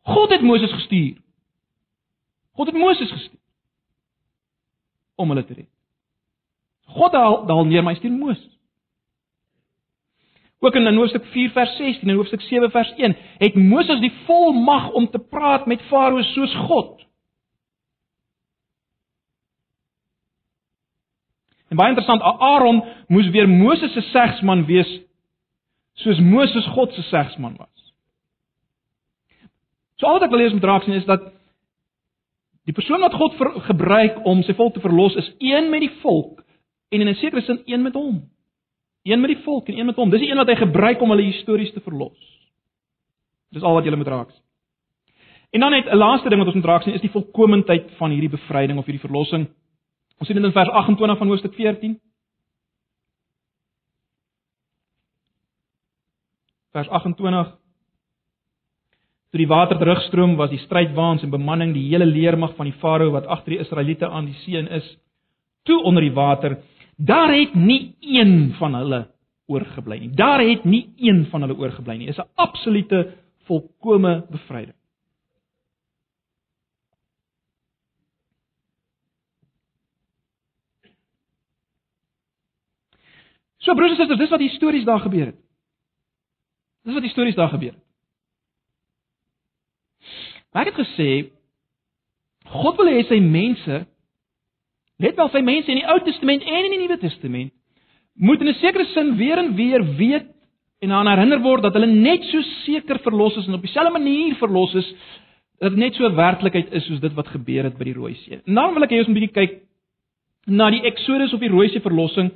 [0.02, 1.16] God het Moses gestuur.
[2.52, 3.40] God het Moses gestuur
[5.16, 5.73] om hulle te red.
[6.86, 8.50] God daal daal neer, maar hy stuur Moses.
[10.64, 14.90] Ook in hoofstuk 4 vers 16 en hoofstuk 7 vers 1 het Moses die volmag
[14.90, 17.02] om te praat met Farao soos God.
[21.68, 25.00] En baie interessant, Aaron moes weer Moses se segsman wees
[26.00, 27.92] soos Moses God se segsman was.
[29.98, 31.28] So al wat ek wil lees met raak sien is dat
[32.64, 35.92] die persoon wat God ver, gebruik om sy volk te verlos is een met die
[36.00, 36.43] volk
[36.94, 38.30] en in 'n sekere sin een met hom.
[39.02, 40.10] Een met die volk en een met hom.
[40.10, 42.18] Dis die een wat hy gebruik om hulle histories te verlos.
[43.50, 44.42] Dis al wat jy moet raak sien.
[45.50, 48.10] En dan net 'n laaste ding wat ons moet raak sien is die volkomendheid van
[48.10, 49.46] hierdie bevryding of hierdie verlossing.
[50.18, 52.00] Ons sien dit in vers 28 van hoofstuk 14.
[56.72, 57.58] Vers 28
[59.34, 63.10] Toe die water terugstroom, was die strydwaans en bemanning die hele leermag van die farao
[63.10, 64.98] wat agter die Israeliete aan die see in is,
[65.64, 66.54] toe onder die water
[66.96, 69.00] Daar het nie een van hulle
[69.46, 70.10] oorgebly nie.
[70.10, 72.06] Daar het nie een van hulle oorgebly nie.
[72.06, 74.76] Dit is 'n absolute volkomme bevryding.
[83.64, 85.40] So broers en susters, dis wat histories daar gebeur het.
[86.84, 87.82] Dis wat histories daar gebeur het.
[90.52, 91.08] Maar ek het gesê
[92.44, 93.86] God wil hê sy mense
[95.04, 97.52] Let wel sy mense in die Ou Testament en in die Nuwe Testament
[98.14, 100.28] moet in 'n sekere sin weer en weer weet
[100.80, 104.34] en aan herinner word dat hulle net so seker verlos is en op dieselfde manier
[104.34, 104.94] verlos is
[105.58, 108.14] dat dit net so 'n werklikheid is soos dit wat gebeur het by die Rooi
[108.14, 108.40] See.
[108.46, 109.62] En dan wil ek hê ons moet 'n bietjie kyk
[110.46, 112.30] na die Exodus op die Rooi See verlossing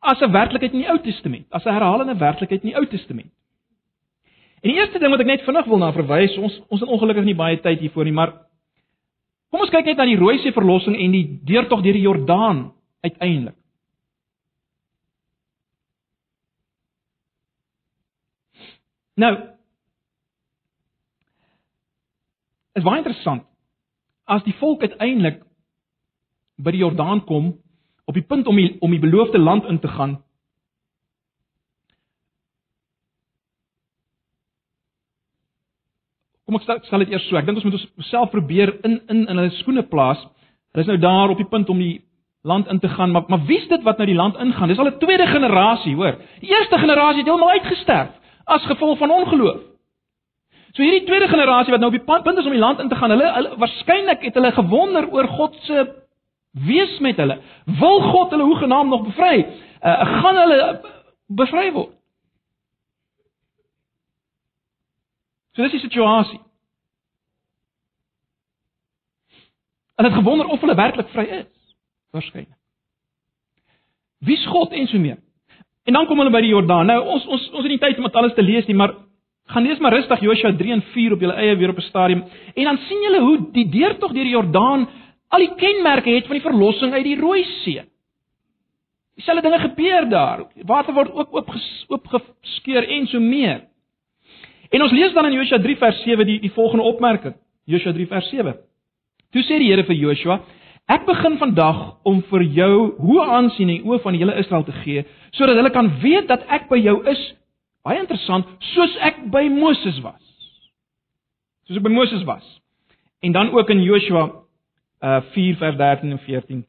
[0.00, 3.30] as 'n werklikheid in die Ou Testament, as 'n herhalende werklikheid in die Ou Testament.
[4.62, 7.24] En die eerste ding wat ek net vinnig wil na verwys, ons ons het ongelukkig
[7.24, 8.32] nie baie tyd hiervoor nie, maar
[9.50, 12.68] Kom ons kyk net na die Rooi See verlossing en die deurtog deur die Jordaan
[13.02, 13.56] uiteindelik.
[19.20, 19.32] Nou
[22.78, 23.44] is baie interessant
[24.30, 25.40] as die volk uiteindelik
[26.62, 27.50] by die Jordaan kom
[28.06, 30.20] op die punt om die, om die beloofde land in te gaan
[36.50, 37.38] Kom ek stel dit eers so.
[37.38, 40.18] Ek dink ons moet onsself probeer in in in hulle skoene plaas.
[40.74, 42.00] Hulle is nou daar op die punt om die
[42.42, 44.68] land in te gaan, maar maar wie's dit wat nou die land ingaan?
[44.68, 46.18] Dis al 'n tweede generasie, hoor.
[46.40, 48.10] Die eerste generasie het heeltemal uitgesterf
[48.44, 49.60] as gevolg van ongeloof.
[50.72, 52.96] So hierdie tweede generasie wat nou op die punt is om die land in te
[52.96, 55.86] gaan, hulle, hulle waarskynlik het hulle gewonder oor God se
[56.66, 57.38] wees met hulle.
[57.64, 59.46] Wil God hulle hoegenaamd nog bevry?
[59.82, 60.80] Uh, gaan hulle
[61.26, 61.99] bevry word?
[65.54, 66.40] So dis die situasie.
[69.98, 71.74] Hulle het gewonder of hulle werklik vry is.
[72.14, 72.56] Waarskynlik.
[74.24, 75.18] Wie's God en so meer?
[75.84, 76.88] En dan kom hulle by die Jordaan.
[76.88, 78.94] Nou ons ons ons het nie tyd om dit alles te lees nie, maar
[79.50, 82.24] gaan lees maar rustig Joshua 3 en 4 op julle eie weer op 'n stadium
[82.54, 84.88] en dan sien julle hoe die deurtog deur die Jordaan
[85.28, 87.82] al die kenmerke het van die verlossing uit die Rooi See.
[89.14, 90.46] Dieselfde dinge gebeur daar.
[90.64, 91.50] Water word ook oop
[91.88, 93.69] oopgeskeur en so meer.
[94.70, 97.34] En ons lees dan in Joshua 3 vers 7 die die volgende opmerking.
[97.64, 98.54] Joshua 3 vers 7.
[99.30, 100.40] Toe sê die Here vir Joshua:
[100.90, 104.64] Ek begin vandag om vir jou hoë aansien in die oë van die hele Israel
[104.66, 105.04] te gee,
[105.34, 107.20] sodat hulle kan weet dat ek by jou is.
[107.86, 110.20] Baie interessant, soos ek by Moses was.
[111.66, 112.46] Soos ek by Moses was.
[113.22, 114.28] En dan ook in Joshua
[115.00, 116.64] uh 4 vers 13 en 14.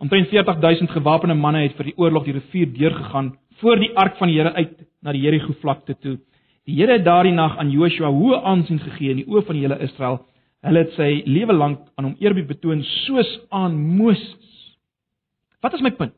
[0.00, 4.28] Omtrent 40000 gewapende manne het vir die oorlog die rivier deurgegaan voor die ark van
[4.28, 6.18] die Here uit na die Jerigo vlakte toe.
[6.70, 9.64] Die Here het daardie nag aan Joshua hoë aansien gegee in die oë van die
[9.64, 10.20] hele Israel.
[10.62, 14.52] Hulle het sy lewe lank aan hom eerbied betoon soos aan Moses.
[15.64, 16.14] Wat is my punt?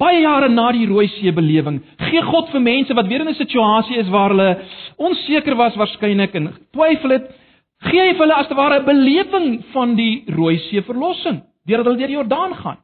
[0.00, 3.38] Baie jare na die Rooi See belewing, gee God vir mense wat weer in 'n
[3.38, 4.50] situasie is waar hulle
[4.98, 7.30] onseker was waarskynlik en twyfel het,
[7.80, 11.86] gee hy vir hulle as te ware 'n belewing van die Rooi See verlossing, deurdat
[11.86, 12.78] hulle deur die Jordaan gaan.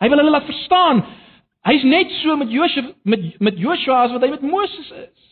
[0.00, 1.04] Hy wil hulle laat verstaan
[1.66, 5.24] Hy's net so met Josef met met Joshua as wat hy met Moses is.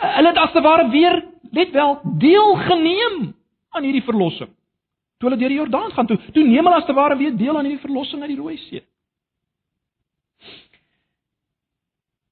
[0.00, 1.20] Hulle het as te ware weer
[1.54, 3.34] net wel deelgeneem
[3.76, 4.50] aan hierdie verlossing.
[5.18, 7.58] Toe hulle deur die Jordaan gaan toe, toe neem hulle as te ware weer deel
[7.58, 8.82] aan hierdie verlossing uit die Rooi See.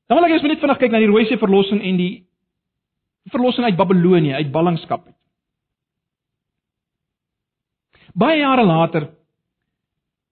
[0.09, 2.13] Dan wil ek eens net vinnig kyk na die Rooi See verlossing en die
[3.33, 5.07] verlossing uit Babelonie, uit ballingskap.
[8.19, 9.09] Baie jare later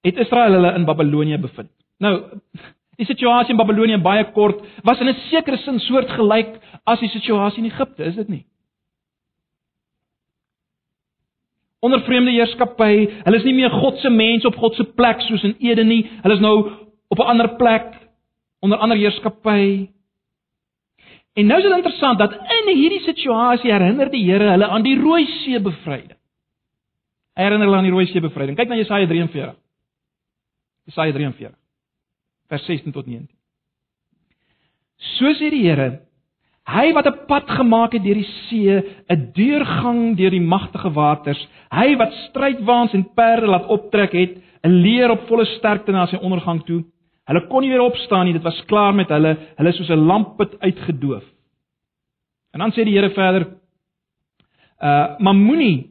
[0.04, 1.70] het Israel hulle in Babelonie bevind.
[2.00, 2.14] Nou,
[3.00, 7.64] die situasie in Babelonie baie kort was in 'n sekere sin soortgelyk as die situasie
[7.64, 8.44] in Egipte, is dit nie?
[11.80, 15.44] Onder vreemde heerskappy, hulle is nie meer God se mense op God se plek soos
[15.44, 16.10] in Eden nie.
[16.22, 16.70] Hulle is nou
[17.08, 17.96] op 'n ander plek
[18.60, 19.88] onder ander heerskappy.
[21.36, 24.98] En nou is dit interessant dat in hierdie situasie herinner die Here hulle aan die
[24.98, 26.18] Rooi See bevryding.
[27.36, 28.56] Hy herinner hulle aan die Rooi See bevryding.
[28.56, 29.54] Kyk na Jesaja 43.
[30.84, 31.60] Jesaja 43
[32.50, 33.28] vers 16 tot 19.
[35.16, 36.02] So sê die Here,
[36.68, 41.40] hy wat 'n pad gemaak het deur die see, 'n deurgang deur die magtige waters,
[41.70, 46.16] hy wat strydwaans en perde laat optrek het, 'n leer op volle sterkte na sy
[46.16, 46.84] ondergang toe.
[47.26, 50.58] Hulle kon nie weer opstaan nie, dit was klaar met hulle, hulle soos 'n lampput
[50.60, 51.24] uitgedoof.
[52.52, 53.46] En dan sê die Here verder:
[54.82, 55.90] Uh, maar moenie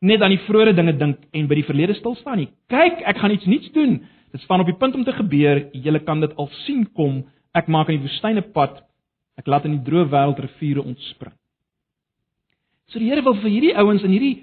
[0.00, 2.48] net aan die vroeë dinge dink en by die verlede stil staan nie.
[2.72, 4.00] Kyk, ek gaan iets nuuts doen.
[4.30, 5.68] Dit staan op die punt om te gebeur.
[5.72, 7.24] Julle kan dit al sien kom.
[7.52, 8.82] Ek maak in die woestyne pad.
[9.40, 11.34] Ek laat in die droë wêreld riviere ontspring.
[12.90, 14.36] So die Here wil vir hierdie ouens in hierdie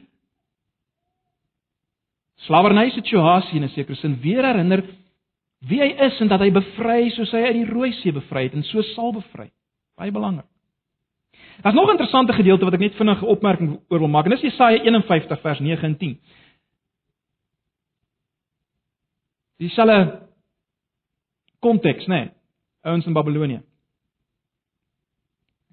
[2.47, 4.83] slawerny situasie in 'n sekere sin weer herinner
[5.67, 8.53] wie hy is en dat hy bevry soos hy uit die Rooi See bevry het
[8.53, 9.49] en so sal bevry.
[9.97, 10.45] Baie belangrik.
[11.63, 14.25] Daar's nog 'n interessante gedeelte wat ek net vinnig 'n opmerking oor wil maak.
[14.25, 16.19] En dis Jesaja 51 vers 9 en 10.
[19.57, 20.27] Dieselfde
[21.59, 22.19] konteks, né?
[22.19, 22.31] Nee,
[22.85, 23.61] ouens in Babelonie.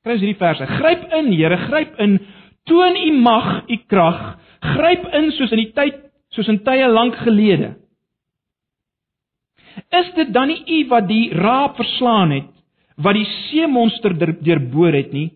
[0.05, 0.67] Kry hierdie verse.
[0.79, 2.19] Gryp in, Here, gryp in.
[2.69, 4.21] Toon u mag, u krag.
[4.65, 6.01] Gryp in soos in die tyd,
[6.33, 7.75] soos in tye lank gelede.
[9.93, 12.51] Is dit dan nie u wat die raap verslaan het,
[12.97, 15.33] wat die see monster deurboor het nie?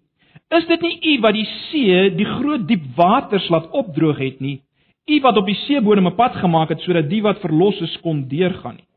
[0.54, 4.60] Is dit nie u wat die see, die groot diep waters laat opdroog het nie?
[5.08, 8.28] U wat op die seebodem 'n pad gemaak het sodat die wat verlos is kon
[8.28, 8.88] deurgaan nie.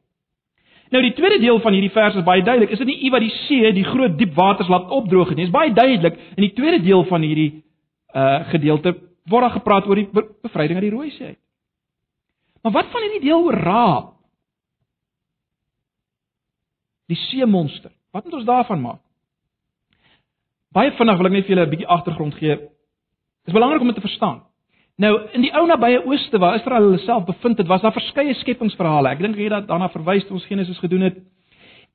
[0.92, 2.70] Nou die tweede deel van hierdie vers is baie duidelik.
[2.70, 5.46] Is dit nie u wat die see, die groot diep waters laat opdroog het nie?
[5.46, 7.64] Dit is baie duidelik in die tweede deel van hierdie
[8.16, 8.96] uh gedeelte
[9.32, 10.10] word daar gepraat oor die
[10.44, 11.40] bevryding uit die Rooi See uit.
[12.62, 14.12] Maar wat van hierdie deel oor Raab?
[17.08, 17.92] Die see monster.
[18.12, 19.00] Wat moet ons daarvan maak?
[20.72, 22.56] Baie vinnig wil ek net vir julle 'n bietjie agtergrond gee.
[22.56, 24.44] Dit is belangrik om dit te verstaan.
[25.02, 28.36] Nou, in die ou nabye ooste waar Israel hulle self bevind het, was daar verskeie
[28.38, 29.16] skepingsverhale.
[29.16, 31.18] Ek dink jy het daarna verwys toe ons Genesis gedoen het.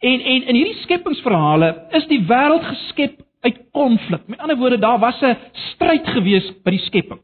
[0.03, 4.25] En en in hierdie skepingsverhale is die wêreld geskep uit konflik.
[4.27, 5.37] Met ander woorde, daar was 'n
[5.73, 7.21] stryd gewees by die skepping.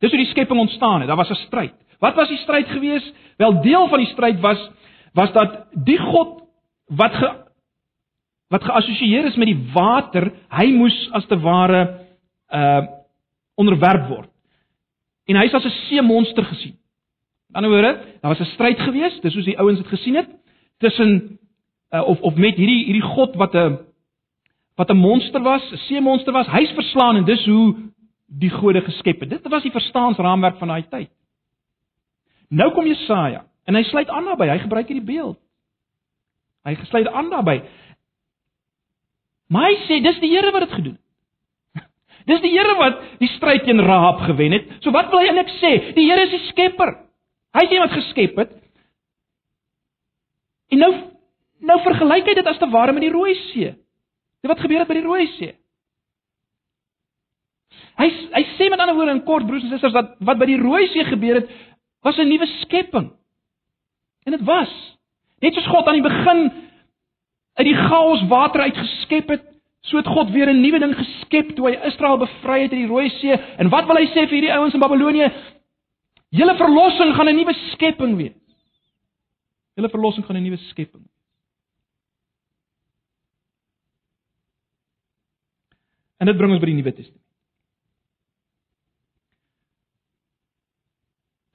[0.00, 1.08] Dis hoe die skepping ontstaan het.
[1.08, 1.74] Daar was 'n stryd.
[2.00, 3.12] Wat was die stryd gewees?
[3.38, 4.70] Wel, deel van die stryd was
[5.14, 6.42] was dat die God
[6.88, 7.30] wat ge,
[8.48, 12.00] wat geassosieer is met die water, hy moes as te ware
[12.50, 12.86] uh
[13.56, 14.33] onderwerp word
[15.24, 16.76] en hy is as 'n see monster gesien.
[17.52, 20.14] Aan die ander woorde, daar was 'n stryd gewees, dis soos die ouens dit gesien
[20.14, 20.28] het,
[20.78, 21.38] tussen
[21.90, 23.78] uh, of of met hierdie hierdie god wat 'n
[24.76, 27.92] wat 'n monster was, 'n see monster was, hy's verslaan en dis hoe
[28.26, 29.30] die gode geskep het.
[29.30, 31.10] Dit was die verstaansraamwerk van daai tyd.
[32.48, 35.38] Nou kom Jesaja en hy sluit aan daarbey, hy gebruik hierdie beeld.
[36.64, 37.62] Hy gesluit aan daarbey.
[39.52, 41.03] Maar hy sê dis die Here wat dit gedoen het.
[42.28, 44.68] Dis die Here wat die stryd teen Rahab gewen het.
[44.80, 45.72] So wat wil hy eintlik sê?
[45.96, 46.94] Die Here is die skepper.
[47.54, 48.54] Hy is die wat geskep het.
[50.72, 50.92] En nou
[51.64, 53.70] nou vergelyk hy dit as te ware met die Rooi See.
[54.44, 55.52] Dit wat gebeur het by die Rooi See.
[58.00, 60.60] Hy hy sê met ander woorde in kort broers en susters dat wat by die
[60.60, 61.52] Rooi See gebeur het
[62.04, 63.12] was 'n nuwe skepping.
[64.26, 64.72] En dit was
[65.40, 66.52] net soos God aan die begin
[67.54, 69.44] uit die chaos water uitgeskep het,
[69.84, 72.86] So het God weer 'n nuwe ding geskep toe hy Israel bevry het uit die
[72.86, 73.32] Rooi See.
[73.58, 75.32] En wat wil hy sê vir hierdie ouens in Babelonie?
[76.30, 78.32] Julle verlossing gaan 'n nuwe skepping wees.
[79.76, 81.04] Julle verlossing gaan 'n nuwe skepping.
[86.18, 87.20] En dit bring ons by die Nuwe Testament.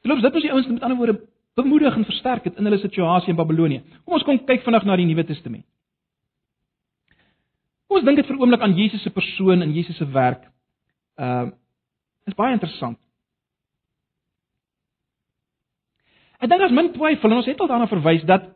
[0.05, 1.15] Geloofs dit is die ouens met ander woorde
[1.59, 3.81] bemoedig en versterk het in hulle situasie in Babelonie.
[4.05, 5.65] Kom ons kom kyk vinnig na die Nuwe Testament.
[7.89, 10.45] Kom ons dink dit vir 'n oomblik aan Jesus se persoon en Jesus se werk.
[11.17, 11.51] Ehm uh,
[12.27, 12.99] is baie interessant.
[16.39, 18.53] Ek dink as min twyfel en ons het al daarna verwys dat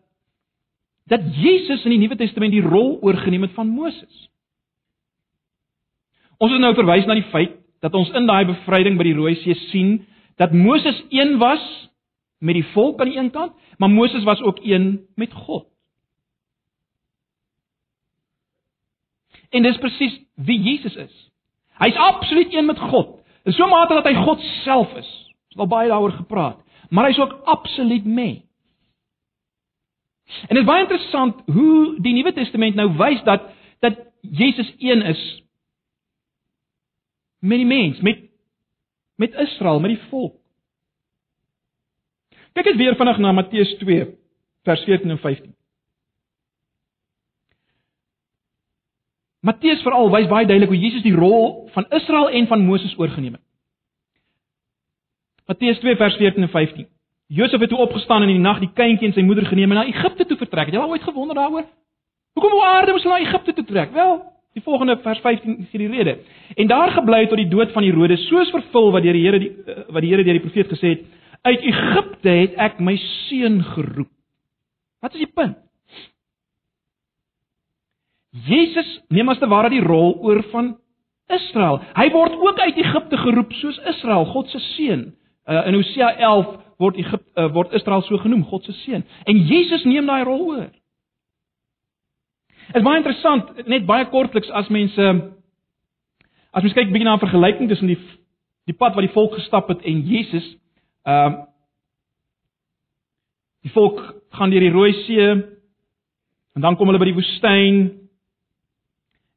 [1.10, 4.30] dat Jesus in die Nuwe Testament die rol oorgeneem het van Moses.
[6.38, 9.36] Ons het nou verwys na die feit dat ons in daai bevryding by die Rooi
[9.41, 10.06] See sien
[10.38, 11.89] dat Moses een was
[12.39, 15.72] met die volk aan die een kant, maar Moses was ook een met God.
[19.54, 21.13] En dis presies wie Jesus is.
[21.78, 23.20] Hy's absoluut een met God.
[23.46, 25.10] In so 'n mate dat hy God self is.
[25.28, 28.42] Ons het al baie daaroor gepraat, maar hy's ook absoluut mens.
[30.48, 33.42] En dit is baie interessant hoe die Nuwe Testament nou wys dat
[33.80, 35.44] dat Jesus een is
[37.39, 38.20] met die mens, met
[39.16, 40.36] met Israel, met die volk.
[42.54, 44.08] Kyk net weer vinnig na Matteus 2
[44.63, 45.56] vers 14 en 15.
[49.43, 53.36] Matteus veral wys baie duidelik hoe Jesus die rol van Israel en van Moses oorgeneem
[53.36, 53.43] het.
[55.51, 56.88] Matteus 2 vers 14 en 15.
[57.27, 59.82] Josef het toe opgestaan en in die nag die kindjie en sy moeder geneem en
[59.82, 60.69] na Egipte toe vertrek.
[60.69, 61.65] Het jy al ooit gewonder daaroor?
[62.38, 63.91] Hoekom wou aarde hulle na Egipte toe trek?
[63.91, 64.15] Wel,
[64.56, 66.17] die volgende vers 15 gee die rede.
[66.56, 69.51] En daar gebly tot die dood van Herodes, soos vervul wat deur die Here die
[69.51, 71.03] eh, wat die Here deur die profeet gesê het,
[71.43, 72.95] uit Egipte het ek my
[73.27, 74.12] seun geroep.
[75.03, 75.60] Wat is die punt?
[78.34, 80.74] Jesus neem as te ware die rol oor van
[81.30, 81.80] Israel.
[81.93, 85.12] Hy word ook uit Egipte geroep soos Israel, God se seun.
[85.46, 89.06] Uh, in Hosea 11 word Egipte uh, word Israel so genoem, God se seun.
[89.30, 90.67] En Jesus neem daai rol oor.
[92.74, 95.08] Dit is baie interessant, net baie kortliks as mense
[96.54, 98.00] as mens kyk bietjie na 'n vergelyking tussen die
[98.65, 100.46] die pad wat die volk gestap het en Jesus.
[101.06, 101.41] Ehm uh,
[103.63, 104.00] die volk
[104.36, 108.03] gaan deur die Rooi See en dan kom hulle by die woestyn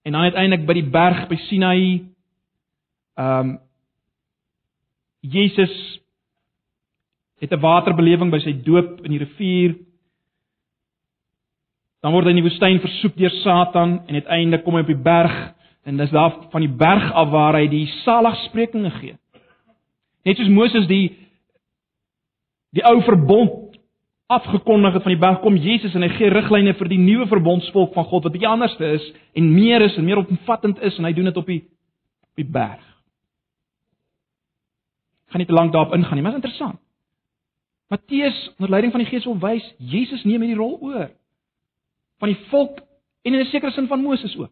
[0.07, 1.87] En dan uiteindelik by die berg by Sinaï.
[3.19, 3.57] Ehm um,
[5.27, 6.01] Jesus
[7.41, 9.75] het 'n waterbelewing by sy doop in die rivier.
[12.01, 15.03] Dan word hy in die woestyn versoek deur Satan en uiteindelik kom hy op die
[15.03, 19.19] berg en dis daar van die berg af waar hy die saligsprekinge gee.
[20.23, 21.19] Net soos Moses die
[22.71, 23.66] die ou verbond
[24.27, 27.93] afgekondig het van die berg kom Jesus en hy gee riglyne vir die nuwe verbondsvolk
[27.95, 29.05] van God wat bietjie anderste is
[29.39, 31.61] en meer is en meer omvattend is en hy doen dit op die
[32.27, 32.83] op die berg.
[35.31, 36.81] Gaan nie te lank daarop ingaan nie, maar dit is interessant.
[37.89, 41.09] Matteus onder leiding van die Gees wil wys Jesus neem hierdie rol oor
[42.19, 42.83] van die volk
[43.23, 44.51] en in 'n sekere sin van Moses ook.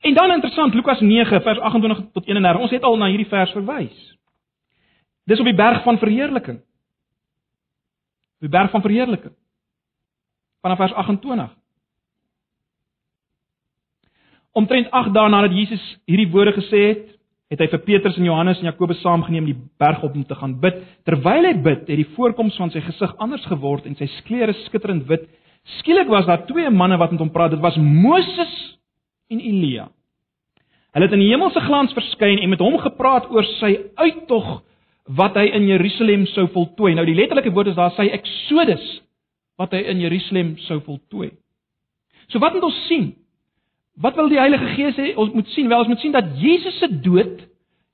[0.00, 2.60] En dan interessant Lukas 9 vers 28 tot 31.
[2.60, 4.16] Ons het al na hierdie vers verwys.
[5.24, 6.62] Dis op die berg van verheerliking
[8.42, 9.34] die berg van verheerliking.
[10.62, 11.54] Vanaf vers 28.
[14.58, 17.04] Omtrent 8 dae nadat Jesus hierdie woorde gesê het,
[17.48, 20.58] het hy vir Petrus en Johannes en Jakobus saamgeneem die berg op om te gaan
[20.60, 20.82] bid.
[21.08, 25.06] Terwyl hy bid, het die voorkoms van sy gesig anders geword en sy klere skitterend
[25.08, 25.28] wit.
[25.78, 27.54] Skielik was daar twee manne wat met hom praat.
[27.54, 28.54] Dit was Moses
[29.32, 29.88] en Elia.
[30.96, 34.58] Hulle het in die hemelse glans verskyn en met hom gepraat oor sy uittog
[35.08, 36.94] wat hy in Jerusalem sou voltooi.
[36.94, 38.84] Nou die letterlike woord is daar sy Exodus
[39.58, 41.32] wat hy in Jerusalem sou voltooi.
[42.28, 43.14] So wat moet ons sien?
[43.98, 45.68] Wat wil die Heilige Gees hê ons moet sien?
[45.68, 47.40] Wel ons moet sien dat Jesus se dood,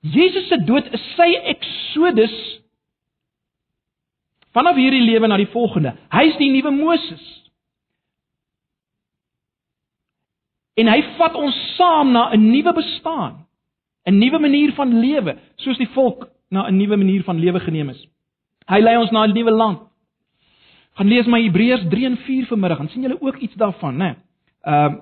[0.04, 2.34] Jesus se dood is sy Exodus
[4.54, 5.94] vanaf hierdie lewe na die volgende.
[6.14, 7.24] Hy's die nuwe Moses.
[10.78, 13.46] En hy vat ons saam na 'n nuwe bestaan,
[14.06, 17.88] 'n nuwe manier van lewe, soos die volk na 'n nuwe manier van lewe geneem
[17.88, 18.08] is.
[18.66, 19.78] Hy lei ons na 'n nuwe land.
[20.94, 24.16] Gaan lees my Hebreërs 3 en 4 vanmiddag, dan sien julle ook iets daarvan, né?
[24.62, 24.98] Ehm uh,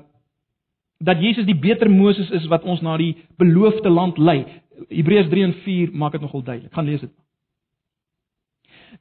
[1.03, 4.45] dat Jesus die beter Moses is wat ons na die beloofde land lei.
[4.89, 6.73] Hebreërs 3 en 4 maak dit nogal duidelik.
[6.75, 7.11] Gaan lees dit.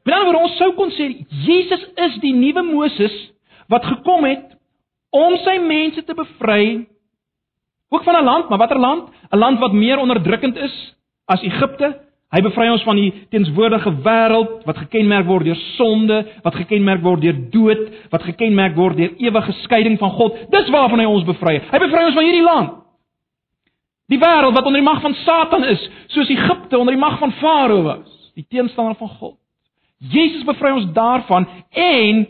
[0.04, 1.12] Binne ons sou kon sê
[1.46, 3.14] Jesus is die nuwe Moses
[3.70, 4.58] wat gekom het
[5.12, 6.88] om sy mense te bevry
[7.92, 9.10] ook van 'n land, maar watter land?
[9.32, 12.02] 'n Land wat meer onderdrukkend is as Egipte,
[12.32, 17.26] Hy bevry ons van die teenswoordige wêreld wat gekenmerk word deur sonde, wat gekenmerk word
[17.26, 17.82] deur dood,
[18.14, 20.38] wat gekenmerk word deur ewige skeiding van God.
[20.54, 21.58] Dis waarvan hy ons bevry.
[21.74, 22.78] Hy bevry ons van hierdie land.
[24.12, 27.36] Die wêreld wat onder die mag van Satan is, soos Egipte onder die mag van
[27.40, 29.36] Farao was, die teenstander van God.
[30.12, 32.24] Jesus bevry ons daarvan en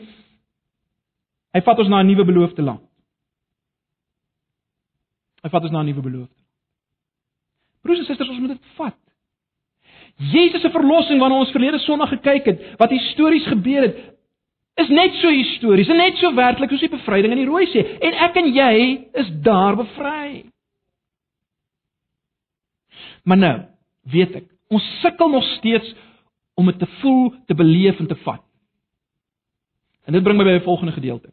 [1.52, 2.82] hy vat ons na 'n nuwe beloofde land.
[5.44, 6.42] Hy vat ons na 'n nuwe beloofde.
[7.82, 8.98] Broers en susters, ons moet dit vat.
[10.18, 13.98] Jesus se verlossing waarna ons verlede Sondag gekyk het, wat histories gebeur het,
[14.82, 17.84] is net so histories en net so werklik soos die bevryding in die Rooi See
[17.84, 18.76] en ek en jy
[19.24, 20.46] is daar bevry.
[23.24, 23.58] Maar nou,
[24.14, 25.92] weet ek, ons sukkel nog steeds
[26.58, 28.42] om dit te voel, te beleef en te vat.
[30.10, 31.30] En dit bring my by die volgende gedeelte.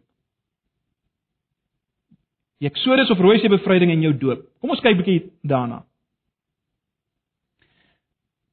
[2.59, 4.43] Die Eksodus of Rooi See bevryding en jou doop.
[4.61, 5.85] Kom ons kyk 'n bietjie daarna.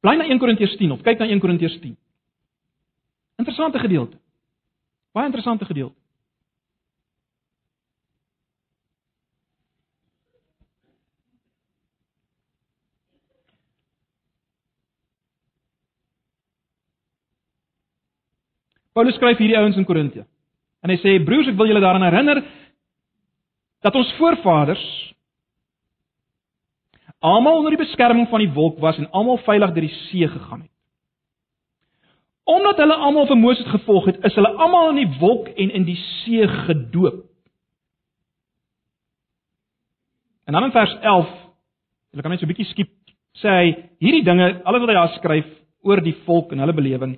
[0.06, 1.95] Blaai na 1 Korintiërs 10 of kyk na 1 Korintiërs 10.
[3.41, 4.20] Interessante gedeelte.
[5.18, 5.97] Baie interessante gedeelte.
[18.93, 20.22] Paulus skryf hierdie ouens in Korinte.
[20.86, 22.43] En hy sê: "Broers, ek wil julle daaraan herinner
[23.82, 24.86] dat ons voorvaders
[27.20, 30.61] almal onder die beskerming van die wolk was en almal veilig deur die see gegaan
[30.61, 30.72] het.
[32.45, 35.88] Omdat hulle almal vir Moses gevolg het, is hulle almal in die wolk en in
[35.88, 37.24] die see gedoop.
[40.45, 41.30] En dan in vers 11,
[42.13, 42.91] jy kan net so 'n bietjie skiep,
[43.41, 45.47] sê hy hierdie dinge, alles wat hy daar skryf
[45.82, 47.18] oor die volk en hulle belewing.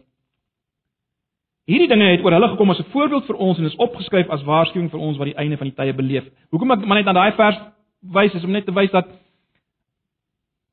[1.68, 4.44] Hierdie dinge het oor hulle gekom as 'n voorbeeld vir ons en is opgeskryf as
[4.44, 6.24] waarskuwing vir ons wat die einde van die tye beleef.
[6.52, 7.58] Hoekom ek maar net aan daai vers
[8.02, 9.08] wys is om net te wys dat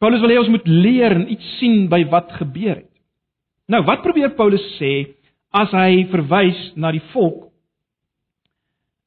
[0.05, 2.90] Paulus wil hê ons moet leer en iets sien by wat gebeur het.
[3.72, 4.92] Nou, wat probeer Paulus sê
[5.57, 7.48] as hy verwys na die volk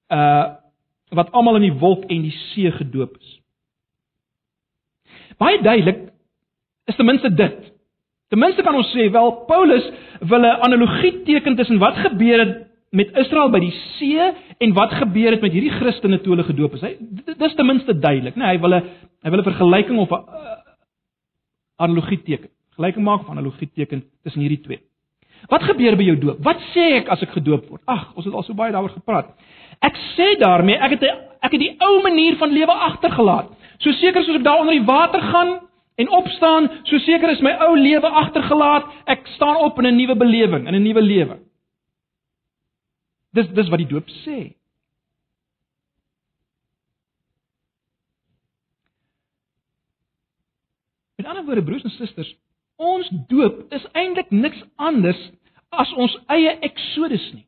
[0.10, 0.56] uh
[1.16, 3.30] wat almal in die wolk en die see gedoop is?
[5.40, 6.02] Baie duidelik
[6.92, 7.70] is ten minste dit.
[8.28, 9.86] Ten minste kan ons sê wel Paulus
[10.20, 14.20] wil 'n analogie teken tussen wat gebeur het met Israel by die see
[14.58, 16.82] en wat gebeur het met hierdie Christene toe hulle gedoop is.
[16.82, 16.98] Hy
[17.38, 18.44] dis ten minste duidelik, né?
[18.44, 18.84] Nee, hy wil 'n
[19.24, 20.57] hy wil 'n vergelyking of 'n
[21.78, 24.82] analogie teken gelyking maak of analogie teken tussen hierdie twee.
[25.52, 26.42] Wat gebeur by jou doop?
[26.46, 27.82] Wat sê ek as ek gedoop word?
[27.90, 29.34] Ag, ons het al so baie daaroor gepraat.
[29.86, 33.52] Ek sê daarmee ek het ek het die ou manier van lewe agtergelaat.
[33.84, 35.58] So seker soos ek daar onder die water gaan
[35.98, 38.90] en opstaan, so seker is my ou lewe agtergelaat.
[39.10, 41.38] Ek staan op in 'n nuwe belewing, in 'n nuwe lewe.
[43.34, 44.54] Dis dis wat die doop sê.
[51.28, 52.36] Ander woorde broers en susters,
[52.78, 55.18] Ons doop is eintlik niks anders
[55.74, 57.46] as ons eie eksodus nie.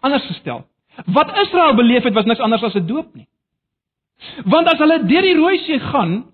[0.00, 0.64] Anders gestel,
[1.12, 3.28] wat Israel beleef het was niks anders as 'n doop nie.
[4.44, 6.24] Want as hulle deur die Rooi See gaan,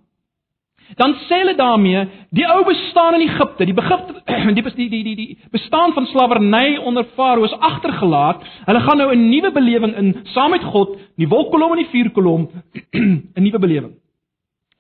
[0.96, 4.00] dan sê hulle daarmee die ou bestaan in Egipte, die begif
[4.54, 8.42] die die die die die bestaan van slawerny onder Farao is agtergelaat.
[8.66, 12.50] Hulle gaan nou 'n nuwe belewing in saam met God, die wolkkolom en die vuurkolom,
[13.34, 13.94] 'n nuwe belewing.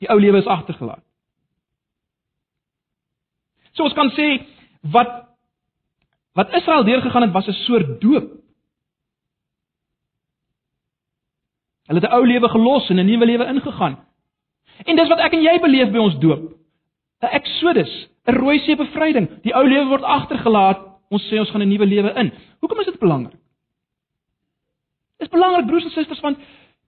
[0.00, 1.04] Die ou lewe is agtergelaat.
[3.76, 4.28] So ons kan sê
[4.92, 5.18] wat
[6.38, 8.28] wat Israel deurgegaan het was 'n soort doop.
[11.86, 13.98] Hulle het 'n ou lewe gelos en 'n nuwe lewe ingegaan.
[14.84, 16.54] En dis wat ek en jy beleef by ons doop.
[17.22, 19.42] 'n Exodus, 'n rooi see bevryding.
[19.42, 20.86] Die ou lewe word agtergelaat.
[21.10, 22.32] Ons sê ons gaan 'n nuwe lewe in.
[22.60, 23.40] Hoekom is dit belangrik?
[25.18, 26.38] Dit is belangrik broers en susters want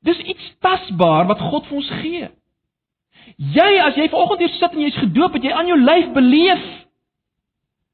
[0.02, 2.30] dis iets tasbaar wat God vir ons gee.
[3.36, 6.62] Jy as jy vanoggend hier sit en jy's gedoop, het jy aan jou lyf beleef.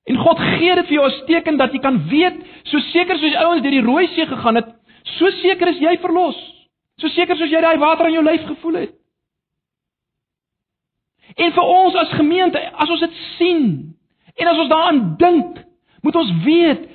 [0.09, 3.37] En God gee dit vir jou as teken dat jy kan weet, so seker soos
[3.45, 4.71] ouens deur die Rooi See gegaan het,
[5.19, 6.39] so seker is jy verlos.
[6.99, 8.95] So seker soos jy daai water aan jou lyf gevoel het.
[11.39, 13.65] En vir ons as gemeente, as ons dit sien
[14.39, 15.61] en as ons daaraan dink,
[16.03, 16.87] moet ons weet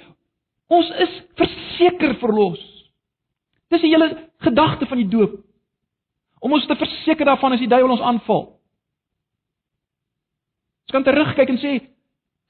[0.73, 2.61] ons is verseker verlos.
[3.69, 4.09] Dis die hele
[4.41, 5.37] gedagte van die doop
[6.43, 8.47] om ons te verseker daarvan as die duiwel ons aanval.
[10.83, 11.77] Ons kan terugkyk en sê,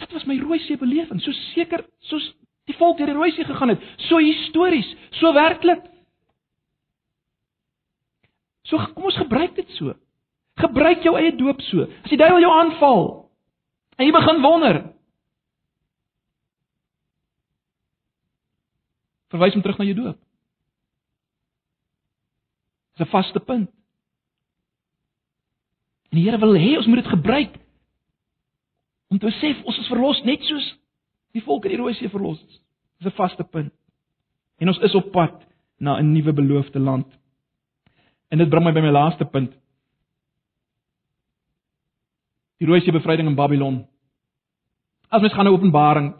[0.01, 2.31] dit was my rooi see belewing, so seker soos
[2.69, 4.89] die volk deur die rooi see gegaan het, so histories,
[5.19, 5.83] so werklik.
[8.65, 9.93] So kom ons gebruik dit so.
[10.57, 11.85] Gebruik jou eie doop so.
[12.01, 13.05] As die duiwel jou aanval
[13.99, 14.81] en jy begin wonder,
[19.33, 20.17] verwys hom terug na jou doop.
[22.97, 23.69] Dis 'n vaste punt.
[26.13, 27.55] En die Here wil hê ons moet dit gebruik
[29.09, 30.67] om te besef ons is verlos net soos
[31.33, 32.59] die volk in die Rooi See verlos is.
[33.01, 33.73] Dis 'n vaste punt.
[34.61, 35.41] En ons is op pad
[35.79, 37.07] na 'n nuwe beloofde land.
[38.29, 39.51] En dit bring my by my laaste punt.
[42.59, 43.87] Die Rooi See bevryding in Babylon.
[45.09, 46.13] As mens gaan na Openbaring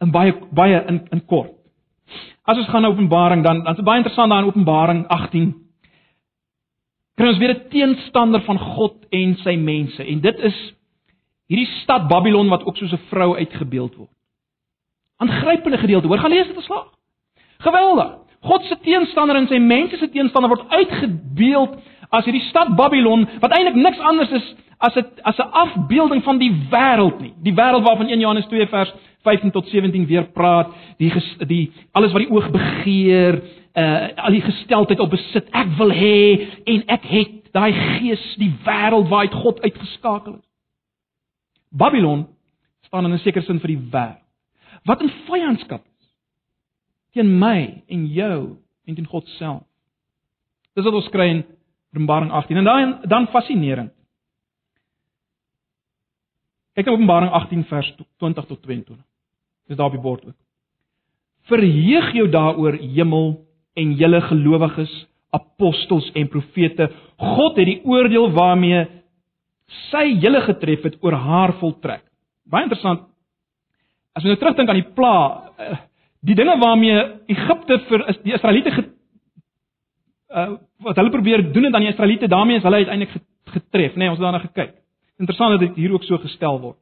[0.00, 1.52] in baie baie in in kort.
[2.44, 5.69] As ons gaan na Openbaring dan dan is dit baie interessant daar in Openbaring 18
[7.20, 10.04] kry ons weer 'n teenstander van God en sy mense.
[10.04, 10.56] En dit is
[11.50, 14.10] hierdie stad Babylon wat ook soos 'n vrou uitgebeeld word.
[15.16, 16.06] Aangrypende gedeelte.
[16.06, 16.88] Hoor, gaan lees dit geslaag.
[17.58, 18.16] Geweldig.
[18.40, 21.76] God se teenstander en sy mense se teenstander word uitgebeeld
[22.10, 26.38] as hierdie stad Babylon wat eintlik niks anders is as 'n as 'n afbeelding van
[26.38, 27.34] die wêreld nie.
[27.42, 28.92] Die wêreld waarvan 1 Johannes 2 vers
[29.22, 31.12] 15 tot 17 weer praat, die
[31.46, 33.42] die alles wat die oog begeer,
[33.74, 35.48] uh al die gesteldheid op besit.
[35.54, 36.16] Ek wil hê
[36.64, 40.48] en ek het daai gees, die wêreld waaruit God uitgeskakel is.
[41.70, 42.26] Babylon
[42.86, 44.26] staan in 'n sekere sin vir die wêreld.
[44.84, 46.08] Wat 'n vyandskap is
[47.12, 48.56] teen my en jou
[48.86, 49.62] en teen God self.
[50.74, 51.44] Dis wat ons kry in
[51.90, 53.92] Openbaring 18 en dan dan fascinerend.
[56.74, 58.96] Kyk na Openbaring 18 vers 20 tot 22.
[59.66, 60.36] Dis daar op die bord ook.
[61.50, 64.92] Verheug jou daaroor, hemel en julle gelowiges,
[65.30, 66.88] apostels en profete.
[67.16, 68.86] God het die oordeel waarmee
[69.90, 72.02] sy julle getref het oor haar voltrek.
[72.50, 73.06] Baie interessant.
[74.16, 75.14] As jy nou terugdink aan die pla,
[75.58, 75.76] eh,
[76.26, 78.72] die dinge waarmee Egipte vir die Israeliete
[80.30, 80.50] uh,
[80.84, 83.16] wat hulle probeer doen en dan die Israeliete daarmee is hulle uiteindelik
[83.50, 84.74] getref, nê, nee, ons het daarna gekyk.
[85.20, 86.78] Interessant dat dit hier ook so gestel word.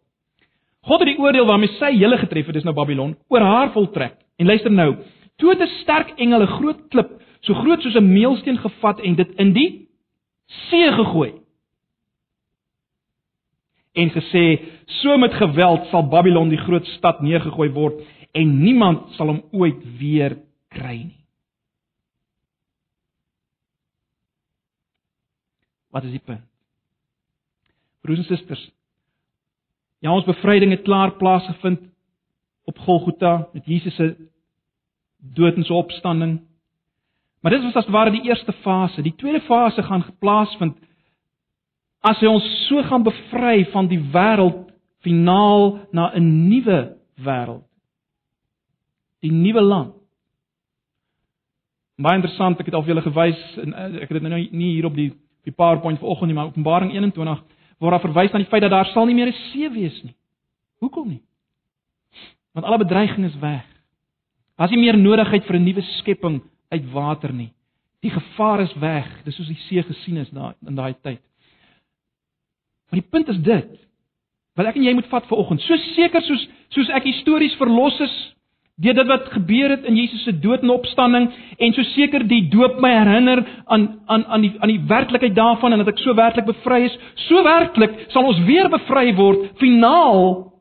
[0.89, 4.19] God het die oordeel waarmee sy hele getref het, dis nou Babylon, oor haar voltrek.
[4.39, 4.93] En luister nou,
[5.39, 7.11] toe het 'n sterk engel 'n groot klip,
[7.41, 9.89] so groot soos 'n meelsteen gevat en dit in die
[10.47, 11.33] see gegooi.
[13.93, 19.27] En gesê, so met geweld sal Babylon die groot stad neergegooi word en niemand sal
[19.27, 21.25] hom ooit weer kry nie.
[25.91, 26.45] Wat is die punt?
[28.03, 28.71] Broers en susters,
[29.99, 31.81] Ja, ons bevryding het klaar plaasgevind
[32.71, 34.13] op Golgotha met Jesus se
[35.19, 36.39] dood en sy opstanding.
[37.41, 39.03] Maar dit was as ware die eerste fase.
[39.03, 40.77] Die tweede fase gaan plaasvind
[42.01, 44.69] as hy ons so gaan bevry van die wêreld
[45.03, 47.65] finaal na 'n nuwe wêreld.
[49.21, 49.95] Die nuwe land.
[51.99, 54.75] Baie interessant, ek het al vir julle gewys en eh, ek het dit nou nie
[54.75, 55.13] hier op die
[55.45, 57.43] die PowerPoint vanoggend nie, maar Openbaring 21
[57.79, 60.15] word daar verwys na die feit dat daar sal nie meer 'n see wees nie.
[60.79, 61.23] Hoekom nie?
[62.53, 63.65] Want alle bedreiging is weg.
[64.59, 67.53] Daar's nie meer nodigheid vir 'n nuwe skepping uit water nie.
[68.03, 71.23] Die gevaar is weg, dis soos die see gesien is daai in daai tyd.
[72.91, 73.71] Maar die punt is dit.
[74.57, 78.01] Wat ek en jy moet vat vir oggend, so seker soos soos ek histories verlos
[78.01, 78.35] is
[78.79, 81.29] deur dit wat gebeur het in Jesus se dood en opstanding
[81.59, 85.73] en so seker die doop my herinner aan aan aan die aan die werklikheid daarvan
[85.73, 90.53] en dat ek so werklik bevry is, so werklik sal ons weer bevry word finaal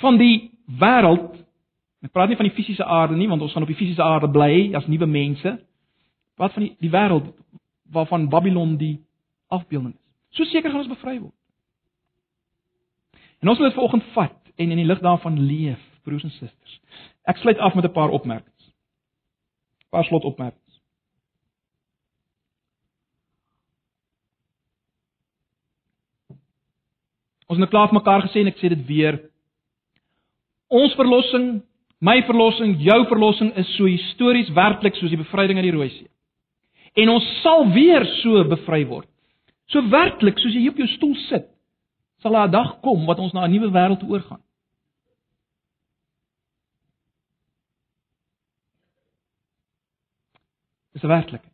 [0.00, 0.50] van die
[0.80, 1.45] wêreld.
[2.06, 4.28] Ek praat nie van die fisiese aarde nie, want ons gaan op die fisiese aarde
[4.30, 5.56] bly as nuwe mense.
[6.38, 7.32] Wat van die die wêreld
[7.90, 9.00] waarvan Babylon die
[9.50, 10.02] afbeelding is.
[10.38, 11.34] So seker gaan ons bevry word.
[13.42, 16.78] En ons moet dit vanoggend vat en in die lig daarvan leef broers en susters.
[17.26, 18.64] Ek sluit af met 'n paar opmerkings.
[18.66, 20.80] 'n Paar slotopmerkings.
[27.46, 29.30] Ons het nou klaar mekaar gesê en ek sê dit weer.
[30.66, 31.62] Ons verlossing,
[32.06, 35.90] my verlossing, jou verlossing is so histories werklik soos die bevryding uit die Rooi.
[36.96, 39.08] En ons sal weer so bevry word.
[39.72, 41.48] So werklik soos jy hier op jou stoel sit,
[42.22, 44.42] sal 'n dag kom wat ons na 'n nuwe wêreld toe oorgaan.
[50.92, 51.52] Dis 'n werklikheid.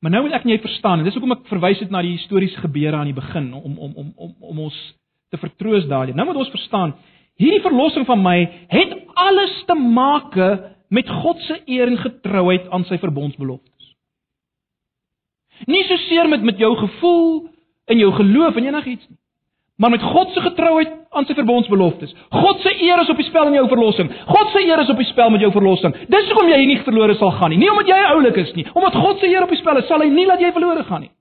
[0.00, 2.60] Maar nou moet ek net verstaan en dis hoekom ek verwys het na die historiese
[2.62, 4.76] gebeure aan die begin om om om om om ons
[5.30, 6.14] te vertroos daardie.
[6.14, 6.94] Nou moet ons verstaan,
[7.40, 8.36] hierdie verlossing van my
[8.72, 10.36] het alles te maak
[10.88, 13.92] met God se eer en getrouheid aan sy verbondsbeloftes.
[15.66, 17.48] Nie so seer met met jou gevoel
[17.86, 19.18] en jou geloof en enigiets nie
[19.76, 22.14] maar met God se getrouheid aan sy verbondsbeloftes.
[22.30, 24.08] God se eer is op die spel in jou verlossing.
[24.26, 25.96] God se eer is op die spel met jou verlossing.
[26.12, 27.60] Dis hoekom jy nie verlore sal gaan nie.
[27.60, 30.00] Nie omdat jy oulik is nie, omdat God se eer op die spel is, sal
[30.00, 31.12] hy nie laat jy verlore gaan nie.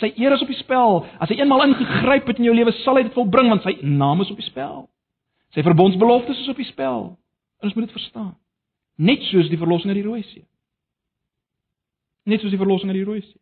[0.00, 1.06] Sy eer is op die spel.
[1.20, 4.20] As hy eenmal ingegryp het in jou lewe, sal hy dit volbring want sy naam
[4.24, 4.84] is op die spel.
[5.56, 7.14] Sy verbondsbeloftes is op die spel.
[7.64, 8.34] Ons moet dit verstaan.
[9.00, 10.44] Net soos die verlossing uit die Rooi See.
[12.28, 13.40] Net soos die verlossing uit die Rooi See.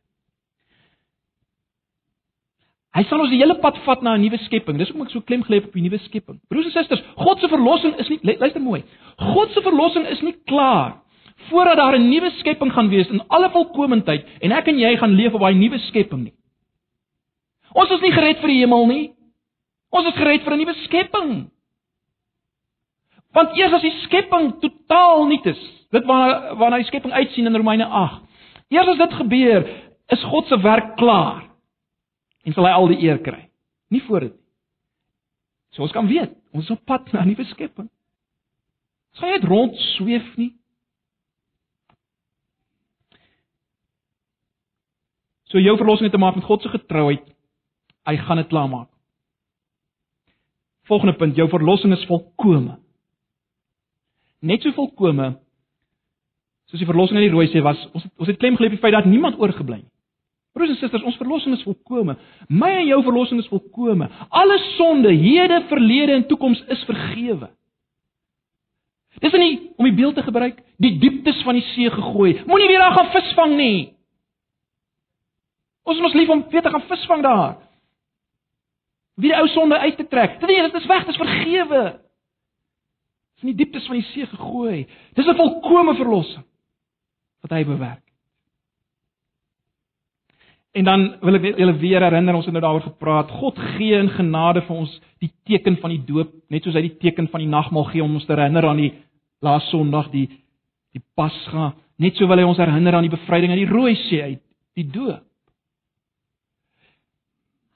[2.94, 4.78] Hy sal ons die hele pad vat na 'n nuwe skepping.
[4.78, 6.38] Dis hoekom ek so klem gelê op die nuwe skepping.
[6.48, 8.84] Broers en susters, God se verlossing is nie luister mooi.
[9.18, 11.02] God se verlossing is nie klaar
[11.50, 15.14] voordat daar 'n nuwe skepping gaan wees in alle volkomendheid en ek en jy gaan
[15.14, 16.32] leef op daai nuwe skepping nie.
[17.74, 19.04] Ons is nie gered vir die hemel nie.
[19.94, 21.50] Ons is gered vir 'n nuwe skepping.
[23.34, 27.56] Want eers as die skepping totaal nuut is, dit waarna waarna die skepping uitsien in
[27.56, 28.22] Romeine 8.
[28.70, 29.66] Eers as dit gebeur,
[30.08, 31.50] is God se werk klaar
[32.44, 33.48] en sal hy al die eer kry.
[33.90, 34.44] Nie voor dit nie.
[35.74, 37.90] So ons kan weet, ons is op pad na 'n nuwe skepping.
[39.14, 40.54] Sal jy net rond sweef nie?
[45.44, 47.33] So jou verlossing het te maak met God se getrouheid.
[48.04, 48.90] Hy gaan dit klaarmaak.
[50.84, 52.76] Volgende punt, jou verlossing is volkome.
[54.44, 55.32] Net so volkome
[56.68, 57.80] soos die verlossing uit die rooi see was.
[57.94, 59.90] Ons het, ons het klem gelê op die feit dat niemand oorgebly het.
[60.54, 62.14] Broers en susters, ons verlossing is volkome.
[62.46, 64.06] My en jou verlossing is volkome.
[64.30, 67.48] Alle sonde, hede, verlede en toekoms is vergewe.
[69.22, 72.36] Dis nie om die beeld te gebruik, die dieptes van die see gegooi.
[72.46, 73.80] Moenie weer daar gaan visvang nie.
[75.84, 77.56] Ons is mos lief om weer te gaan visvang daar.
[79.14, 80.40] Wie die ou sonde uit te trek.
[80.40, 81.82] Dit is dit is weg, dit is vergewe.
[81.84, 84.86] Dit is in die dieptes van die see gegooi.
[85.14, 86.44] Dis 'n volkomme verlossing
[87.42, 88.02] wat hy bewerk.
[90.74, 93.30] En dan wil ek julle weer herinner ons het nou daaroor gepraat.
[93.30, 96.96] God gee in genade vir ons die teken van die doop, net soos hy die
[96.98, 98.92] teken van die nagmaal gee om ons te herinner aan die
[99.44, 100.26] laaste Sondag die
[100.94, 101.74] die Pasga.
[101.98, 104.42] Net so wil hy ons herinner aan die bevryding uit die Rooi See uit,
[104.74, 105.22] die doop.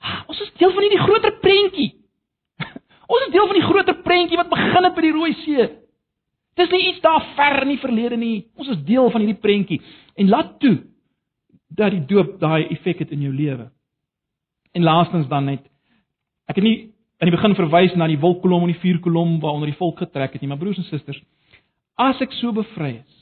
[0.30, 1.90] Ons is deel van hierdie groter prentjie.
[3.12, 5.68] Ons is deel van die groter prentjie wat begin het by die Rooi See.
[6.58, 8.36] Dis nie iets daar ver in die verlede nie.
[8.58, 9.80] Ons is deel van hierdie prentjie.
[10.18, 10.76] En laat toe
[11.78, 13.68] dat die doop daai effek het in jou lewe.
[14.74, 15.66] En laastens dan net
[16.48, 16.78] ek het nie
[17.18, 20.42] aan die begin verwys na die wolkkolom en die vuurkolom waaronder die volk getrek het
[20.42, 21.18] nie, maar broers en susters,
[21.98, 23.16] as ek so bevry is,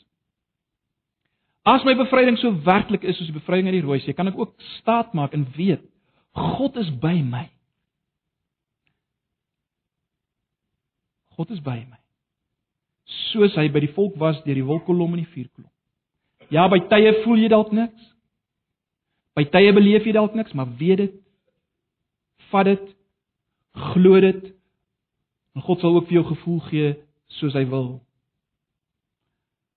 [1.66, 4.36] as my bevryding so werklik is soos die bevryding uit die rooi see, kan ek
[4.38, 5.82] ook staat maak en weet
[6.36, 7.48] God is by my.
[11.36, 12.00] God is by my.
[13.32, 15.70] Soos hy by die volk was deur die wolkkolom en die vuurkolom.
[16.52, 18.12] Ja, by tye voel jy dalk niks.
[19.36, 21.16] By tye beleef jy dalk niks, maar weet dit.
[22.52, 22.84] Vat dit.
[23.92, 24.52] Glo dit.
[25.56, 26.92] En God sal ook vir jou gevoel gee
[27.38, 27.96] soos hy wil.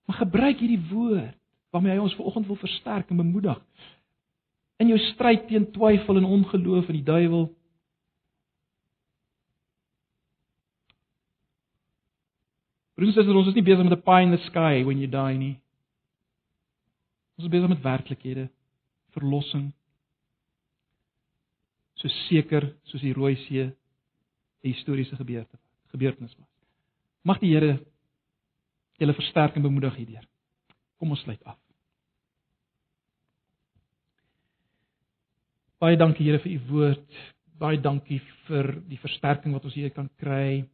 [0.08, 1.36] Maar gebruik hierdie woord
[1.70, 3.60] waarmee hy ons vanoggend wil versterk en bemoedig.
[4.80, 7.50] In jou stryd teen twyfel en ongeloof en die duiwel.
[12.96, 15.08] Broers en susters, ons is nie besig met 'n pie in the sky when you
[15.08, 15.58] die nie.
[17.38, 18.50] Ons is besig met werklikhede
[19.16, 19.74] verlossing.
[21.96, 23.76] So seker soos die Rooi See 'n
[24.62, 25.58] historiese gebeurte
[25.92, 26.48] gebeurtenis was.
[27.22, 27.80] Mag die Here
[29.00, 30.28] julle versterk en bemoedig hierdeur.
[30.98, 31.69] Kom ons sluit af.
[35.80, 37.22] Baie dankie Here vir u woord.
[37.60, 40.68] Baie dankie vir die versterking wat ons hier kan kry.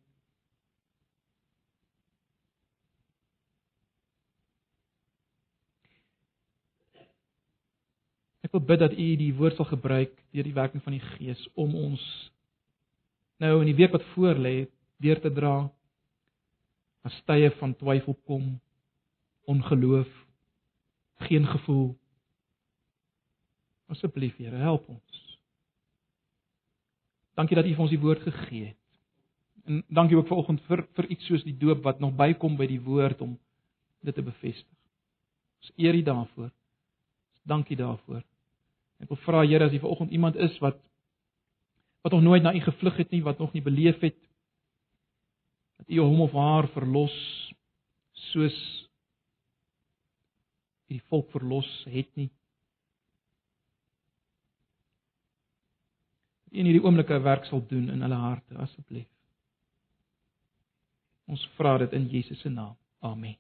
[8.56, 11.74] wil bid dat U die woord sal gebruik deur die werking van die Gees om
[11.76, 12.04] ons
[13.44, 14.70] nou in die week wat voorlê
[15.04, 15.56] deur te dra
[17.06, 18.46] as tye van twyfel kom,
[19.52, 20.08] ongeloof,
[21.28, 21.92] geen gevoel.
[23.92, 25.22] Asseblief Here, help ons.
[27.36, 28.82] Dankie dat U vir ons die woord gegee het.
[29.66, 32.82] En dankie ook vanoggend vir vir iets soos die doop wat nog bykom by die
[32.82, 33.36] woord om
[34.06, 34.78] dit te bevestig.
[35.62, 36.52] Ons eer U daarvoor.
[37.46, 38.24] Dankie daarvoor.
[39.02, 40.80] Ek wil vra Here as jy vanoggend iemand is wat
[42.06, 44.18] wat nog nooit na U gevlug het nie, wat nog nie beleef het
[45.82, 47.16] dat U hom of haar verlos
[48.32, 48.56] soos
[50.88, 52.30] die volk verlos het nie.
[56.56, 59.10] In hierdie oomblikke werk sal doen in hulle harte asseblief.
[61.28, 62.78] Ons vra dit in Jesus se naam.
[63.04, 63.36] Amen.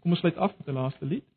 [0.00, 1.33] Kom ons sluit af met 'n laaste lied.